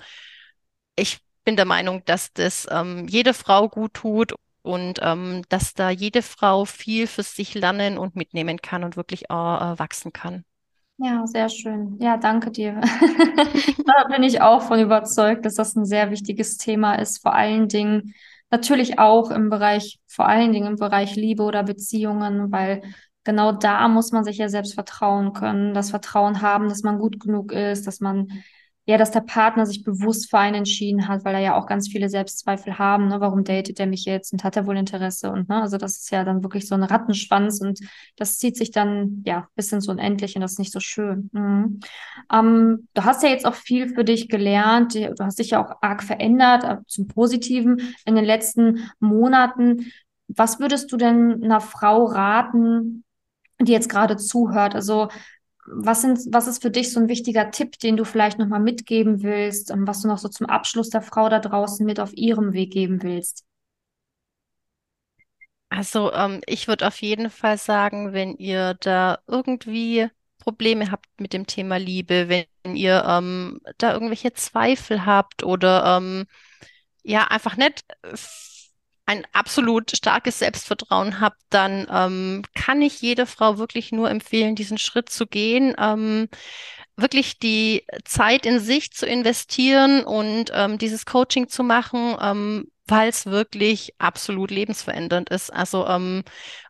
ich 0.96 1.20
bin 1.44 1.56
der 1.56 1.64
Meinung, 1.64 2.04
dass 2.04 2.32
das 2.34 2.66
ähm, 2.70 3.06
jede 3.08 3.32
Frau 3.32 3.68
gut 3.68 3.94
tut 3.94 4.34
und 4.62 4.98
dass 5.48 5.72
da 5.72 5.88
jede 5.88 6.20
Frau 6.20 6.66
viel 6.66 7.06
für 7.06 7.22
sich 7.22 7.54
lernen 7.54 7.96
und 7.96 8.16
mitnehmen 8.16 8.60
kann 8.60 8.84
und 8.84 8.98
wirklich 8.98 9.30
auch 9.30 9.62
äh, 9.62 9.78
wachsen 9.78 10.12
kann. 10.12 10.44
Ja, 11.00 11.26
sehr 11.26 11.48
schön. 11.48 11.96
Ja, 12.00 12.16
danke 12.16 12.50
dir. 12.50 12.80
Da 13.86 14.04
bin 14.08 14.22
ich 14.22 14.40
auch 14.42 14.62
von 14.62 14.80
überzeugt, 14.80 15.44
dass 15.46 15.54
das 15.54 15.74
ein 15.76 15.84
sehr 15.86 16.10
wichtiges 16.10 16.56
Thema 16.56 16.94
ist. 16.96 17.18
Vor 17.22 17.34
allen 17.34 17.68
Dingen 17.68 18.14
natürlich 18.50 18.98
auch 18.98 19.30
im 19.30 19.48
Bereich, 19.50 19.98
vor 20.06 20.26
allen 20.28 20.52
Dingen 20.52 20.66
im 20.66 20.76
Bereich 20.76 21.14
Liebe 21.16 21.42
oder 21.44 21.62
Beziehungen, 21.62 22.50
weil 22.52 22.82
genau 23.24 23.52
da 23.52 23.88
muss 23.88 24.12
man 24.12 24.24
sich 24.24 24.38
ja 24.38 24.48
selbst 24.48 24.74
vertrauen 24.74 25.32
können, 25.32 25.72
das 25.74 25.90
Vertrauen 25.90 26.42
haben, 26.42 26.68
dass 26.68 26.82
man 26.82 26.98
gut 26.98 27.20
genug 27.20 27.52
ist, 27.52 27.86
dass 27.86 28.00
man 28.00 28.28
ja, 28.88 28.96
dass 28.96 29.10
der 29.10 29.20
Partner 29.20 29.66
sich 29.66 29.84
bewusst 29.84 30.30
für 30.30 30.38
einen 30.38 30.54
entschieden 30.54 31.08
hat, 31.08 31.22
weil 31.22 31.34
er 31.34 31.42
ja 31.42 31.56
auch 31.58 31.66
ganz 31.66 31.88
viele 31.88 32.08
Selbstzweifel 32.08 32.78
haben, 32.78 33.08
ne? 33.08 33.20
Warum 33.20 33.44
datet 33.44 33.78
er 33.78 33.86
mich 33.86 34.06
jetzt 34.06 34.32
und 34.32 34.44
hat 34.44 34.56
er 34.56 34.66
wohl 34.66 34.78
Interesse 34.78 35.30
und 35.30 35.50
ne, 35.50 35.60
also 35.60 35.76
das 35.76 35.98
ist 35.98 36.10
ja 36.10 36.24
dann 36.24 36.42
wirklich 36.42 36.66
so 36.66 36.74
ein 36.74 36.82
Rattenschwanz 36.82 37.60
und 37.60 37.80
das 38.16 38.38
zieht 38.38 38.56
sich 38.56 38.70
dann 38.70 39.22
ja 39.26 39.46
bis 39.54 39.70
ins 39.72 39.88
Unendliche 39.88 40.36
und 40.36 40.40
das 40.40 40.52
ist 40.52 40.58
nicht 40.58 40.72
so 40.72 40.80
schön. 40.80 41.28
Mhm. 41.34 41.80
Ähm, 42.32 42.88
du 42.94 43.04
hast 43.04 43.22
ja 43.22 43.28
jetzt 43.28 43.44
auch 43.44 43.54
viel 43.54 43.92
für 43.92 44.04
dich 44.04 44.30
gelernt, 44.30 44.94
du 44.94 45.14
hast 45.20 45.38
dich 45.38 45.50
ja 45.50 45.62
auch 45.62 45.76
arg 45.82 46.02
verändert 46.02 46.64
äh, 46.64 46.78
zum 46.86 47.08
Positiven 47.08 47.94
in 48.06 48.14
den 48.14 48.24
letzten 48.24 48.88
Monaten. 49.00 49.92
Was 50.28 50.60
würdest 50.60 50.90
du 50.92 50.96
denn 50.96 51.44
einer 51.44 51.60
Frau 51.60 52.06
raten, 52.06 53.04
die 53.60 53.72
jetzt 53.72 53.90
gerade 53.90 54.16
zuhört? 54.16 54.74
Also 54.74 55.08
was, 55.70 56.02
sind, 56.02 56.20
was 56.30 56.46
ist 56.46 56.62
für 56.62 56.70
dich 56.70 56.92
so 56.92 57.00
ein 57.00 57.08
wichtiger 57.08 57.50
Tipp, 57.50 57.78
den 57.78 57.96
du 57.96 58.04
vielleicht 58.04 58.38
nochmal 58.38 58.60
mitgeben 58.60 59.22
willst, 59.22 59.70
ähm, 59.70 59.86
was 59.86 60.02
du 60.02 60.08
noch 60.08 60.18
so 60.18 60.28
zum 60.28 60.46
Abschluss 60.46 60.90
der 60.90 61.02
Frau 61.02 61.28
da 61.28 61.38
draußen 61.38 61.84
mit 61.84 62.00
auf 62.00 62.12
ihrem 62.14 62.52
Weg 62.52 62.72
geben 62.72 63.02
willst? 63.02 63.44
Also 65.70 66.12
ähm, 66.12 66.40
ich 66.46 66.66
würde 66.66 66.86
auf 66.86 67.00
jeden 67.02 67.30
Fall 67.30 67.58
sagen, 67.58 68.12
wenn 68.12 68.36
ihr 68.36 68.74
da 68.80 69.18
irgendwie 69.26 70.08
Probleme 70.38 70.90
habt 70.90 71.06
mit 71.18 71.32
dem 71.32 71.46
Thema 71.46 71.78
Liebe, 71.78 72.28
wenn 72.28 72.74
ihr 72.74 73.04
ähm, 73.06 73.60
da 73.76 73.92
irgendwelche 73.92 74.32
Zweifel 74.32 75.04
habt 75.04 75.42
oder 75.42 75.98
ähm, 75.98 76.26
ja 77.02 77.24
einfach 77.24 77.56
nicht 77.56 77.84
ein 79.08 79.26
absolut 79.32 79.96
starkes 79.96 80.38
Selbstvertrauen 80.38 81.18
habt, 81.18 81.40
dann 81.48 81.86
ähm, 81.90 82.42
kann 82.54 82.82
ich 82.82 83.00
jeder 83.00 83.24
Frau 83.24 83.56
wirklich 83.56 83.90
nur 83.90 84.10
empfehlen, 84.10 84.54
diesen 84.54 84.76
Schritt 84.76 85.08
zu 85.08 85.26
gehen, 85.26 85.74
ähm, 85.78 86.28
wirklich 86.94 87.38
die 87.38 87.86
Zeit 88.04 88.44
in 88.44 88.60
sich 88.60 88.92
zu 88.92 89.06
investieren 89.06 90.04
und 90.04 90.50
ähm, 90.52 90.76
dieses 90.76 91.06
Coaching 91.06 91.48
zu 91.48 91.62
machen, 91.62 92.16
ähm, 92.20 92.70
weil 92.86 93.08
es 93.08 93.24
wirklich 93.24 93.94
absolut 93.96 94.50
lebensverändernd 94.50 95.30
ist. 95.30 95.50
Also 95.54 95.86
ähm, 95.86 96.22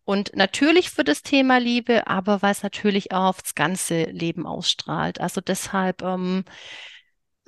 und 0.05 0.37
natürlich 0.37 0.91
für 0.91 1.03
das 1.03 1.23
Thema 1.23 1.59
Liebe, 1.59 2.07
aber 2.07 2.41
weil 2.41 2.53
es 2.53 2.63
natürlich 2.63 3.11
auch 3.11 3.31
aufs 3.31 3.57
ganze 3.57 4.05
Leben 4.05 4.47
ausstrahlt. 4.47 5.21
Also 5.21 5.41
deshalb 5.41 6.03
ähm, 6.03 6.45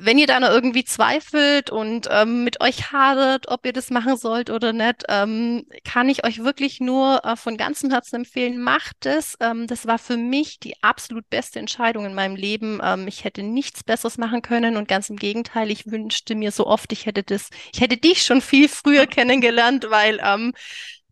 wenn 0.02 0.18
ihr 0.18 0.26
da 0.26 0.40
noch 0.40 0.48
irgendwie 0.48 0.84
zweifelt 0.84 1.70
und 1.70 2.08
ähm, 2.10 2.42
mit 2.42 2.60
euch 2.62 2.90
hadert, 2.90 3.48
ob 3.48 3.66
ihr 3.66 3.72
das 3.72 3.90
machen 3.90 4.16
sollt 4.16 4.48
oder 4.48 4.72
nicht, 4.72 5.04
ähm, 5.08 5.66
kann 5.84 6.08
ich 6.08 6.24
euch 6.24 6.42
wirklich 6.42 6.80
nur 6.80 7.24
äh, 7.24 7.36
von 7.36 7.58
ganzem 7.58 7.90
Herzen 7.90 8.16
empfehlen, 8.16 8.62
macht 8.62 9.04
es. 9.04 9.36
Ähm, 9.40 9.66
das 9.66 9.86
war 9.86 9.98
für 9.98 10.16
mich 10.16 10.58
die 10.58 10.82
absolut 10.82 11.28
beste 11.28 11.58
Entscheidung 11.58 12.06
in 12.06 12.14
meinem 12.14 12.34
Leben. 12.34 12.80
Ähm, 12.82 13.06
ich 13.08 13.24
hätte 13.24 13.42
nichts 13.42 13.84
Besseres 13.84 14.16
machen 14.16 14.40
können 14.40 14.76
und 14.76 14.88
ganz 14.88 15.10
im 15.10 15.16
Gegenteil, 15.16 15.70
ich 15.70 15.90
wünschte 15.90 16.34
mir 16.34 16.50
so 16.50 16.66
oft, 16.66 16.92
ich 16.92 17.04
hätte 17.04 17.22
das, 17.22 17.50
ich 17.74 17.80
hätte 17.82 17.98
dich 17.98 18.22
schon 18.24 18.40
viel 18.40 18.68
früher 18.68 19.06
kennengelernt, 19.06 19.86
weil 19.90 20.18
ähm, 20.24 20.54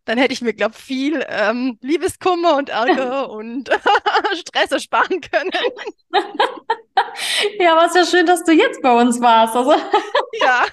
dann 0.05 0.17
hätte 0.17 0.33
ich 0.33 0.41
mir, 0.41 0.53
glaube 0.53 0.73
ich, 0.75 0.83
viel 0.83 1.23
ähm, 1.29 1.77
Liebeskummer 1.81 2.57
und 2.57 2.69
Ärger 2.69 3.29
und 3.31 3.69
Stress 4.39 4.71
ersparen 4.71 5.21
können. 5.21 5.51
Ja, 7.61 7.73
aber 7.73 7.87
es 7.87 7.93
ja 7.93 8.05
schön, 8.05 8.25
dass 8.25 8.43
du 8.45 8.53
jetzt 8.53 8.81
bei 8.81 9.01
uns 9.01 9.19
warst. 9.19 9.53
Also, 9.53 9.71
ja. 9.71 10.63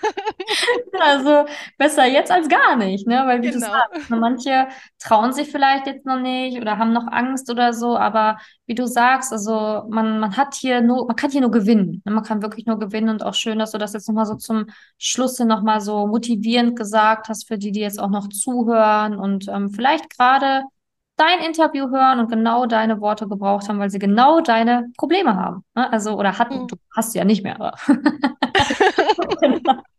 also 1.00 1.44
besser 1.76 2.06
jetzt 2.06 2.30
als 2.30 2.48
gar 2.48 2.76
nicht, 2.76 3.08
ne? 3.08 3.24
Weil 3.26 3.42
wie 3.42 3.50
genau. 3.50 3.66
du 3.66 3.72
sagst, 3.72 4.10
ne, 4.10 4.16
manche 4.16 4.68
trauen 5.00 5.32
sich 5.32 5.50
vielleicht 5.50 5.88
jetzt 5.88 6.06
noch 6.06 6.20
nicht 6.20 6.60
oder 6.60 6.78
haben 6.78 6.92
noch 6.92 7.08
Angst 7.10 7.50
oder 7.50 7.72
so, 7.72 7.96
aber 7.96 8.38
wie 8.66 8.76
du 8.76 8.86
sagst, 8.86 9.32
also 9.32 9.82
man, 9.88 10.20
man 10.20 10.36
hat 10.36 10.54
hier 10.54 10.80
nur, 10.80 11.06
man 11.06 11.16
kann 11.16 11.30
hier 11.32 11.40
nur 11.40 11.50
gewinnen. 11.50 12.02
Ne? 12.04 12.12
Man 12.12 12.22
kann 12.22 12.42
wirklich 12.42 12.66
nur 12.66 12.78
gewinnen 12.78 13.08
und 13.08 13.24
auch 13.24 13.34
schön, 13.34 13.58
dass 13.58 13.72
du 13.72 13.78
das 13.78 13.92
jetzt 13.92 14.06
nochmal 14.06 14.26
so 14.26 14.36
zum 14.36 14.66
Schluss 14.96 15.38
hin 15.38 15.48
nochmal 15.48 15.80
so 15.80 16.06
motivierend 16.06 16.76
gesagt 16.76 17.28
hast 17.28 17.48
für 17.48 17.58
die, 17.58 17.72
die 17.72 17.80
jetzt 17.80 17.98
auch 17.98 18.10
noch 18.10 18.28
zuhören 18.28 19.16
und 19.16 19.48
ähm, 19.48 19.70
vielleicht 19.70 20.16
gerade 20.16 20.62
dein 21.16 21.40
Interview 21.40 21.90
hören 21.90 22.20
und 22.20 22.30
genau 22.30 22.66
deine 22.66 23.00
Worte 23.00 23.28
gebraucht 23.28 23.68
haben, 23.68 23.78
weil 23.78 23.90
sie 23.90 23.98
genau 23.98 24.40
deine 24.40 24.90
Probleme 24.96 25.36
haben. 25.36 25.64
Ne? 25.74 25.90
Also, 25.92 26.16
oder 26.16 26.38
hatten, 26.38 26.62
mhm. 26.62 26.68
du 26.68 26.76
hast 26.94 27.12
sie 27.12 27.18
ja 27.18 27.24
nicht 27.24 27.42
mehr. 27.42 27.74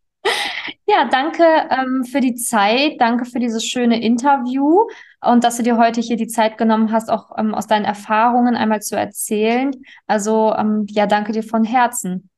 Ja, 0.85 1.07
danke 1.09 1.43
ähm, 1.43 2.03
für 2.05 2.21
die 2.21 2.35
Zeit, 2.35 2.93
danke 2.99 3.25
für 3.25 3.39
dieses 3.39 3.65
schöne 3.65 4.01
Interview 4.01 4.87
und 5.21 5.43
dass 5.43 5.57
du 5.57 5.63
dir 5.63 5.77
heute 5.77 6.01
hier 6.01 6.15
die 6.15 6.27
Zeit 6.27 6.57
genommen 6.57 6.91
hast, 6.91 7.09
auch 7.09 7.31
ähm, 7.37 7.53
aus 7.53 7.67
deinen 7.67 7.85
Erfahrungen 7.85 8.55
einmal 8.55 8.81
zu 8.81 8.95
erzählen. 8.95 9.71
Also 10.07 10.53
ähm, 10.57 10.85
ja, 10.89 11.05
danke 11.05 11.33
dir 11.33 11.43
von 11.43 11.63
Herzen. 11.63 12.29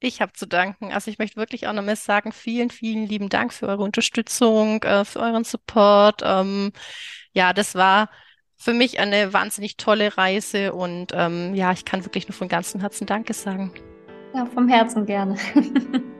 Ich 0.00 0.22
habe 0.22 0.32
zu 0.32 0.46
danken. 0.46 0.92
Also 0.92 1.10
ich 1.10 1.18
möchte 1.18 1.36
wirklich 1.36 1.68
auch 1.68 1.74
nochmal 1.74 1.96
sagen, 1.96 2.32
vielen, 2.32 2.70
vielen 2.70 3.06
lieben 3.06 3.28
Dank 3.28 3.52
für 3.52 3.68
eure 3.68 3.82
Unterstützung, 3.82 4.82
äh, 4.82 5.04
für 5.04 5.20
euren 5.20 5.44
Support. 5.44 6.22
Ähm, 6.24 6.72
ja, 7.32 7.52
das 7.52 7.74
war 7.74 8.08
für 8.56 8.72
mich 8.72 8.98
eine 8.98 9.32
wahnsinnig 9.32 9.76
tolle 9.76 10.16
Reise 10.16 10.72
und 10.72 11.12
ähm, 11.14 11.54
ja, 11.54 11.72
ich 11.72 11.84
kann 11.84 12.04
wirklich 12.04 12.28
nur 12.28 12.34
von 12.34 12.48
ganzem 12.48 12.80
Herzen 12.80 13.06
Danke 13.06 13.34
sagen. 13.34 13.72
Ja, 14.34 14.46
vom 14.46 14.68
Herzen 14.68 15.06
gerne. 15.06 15.36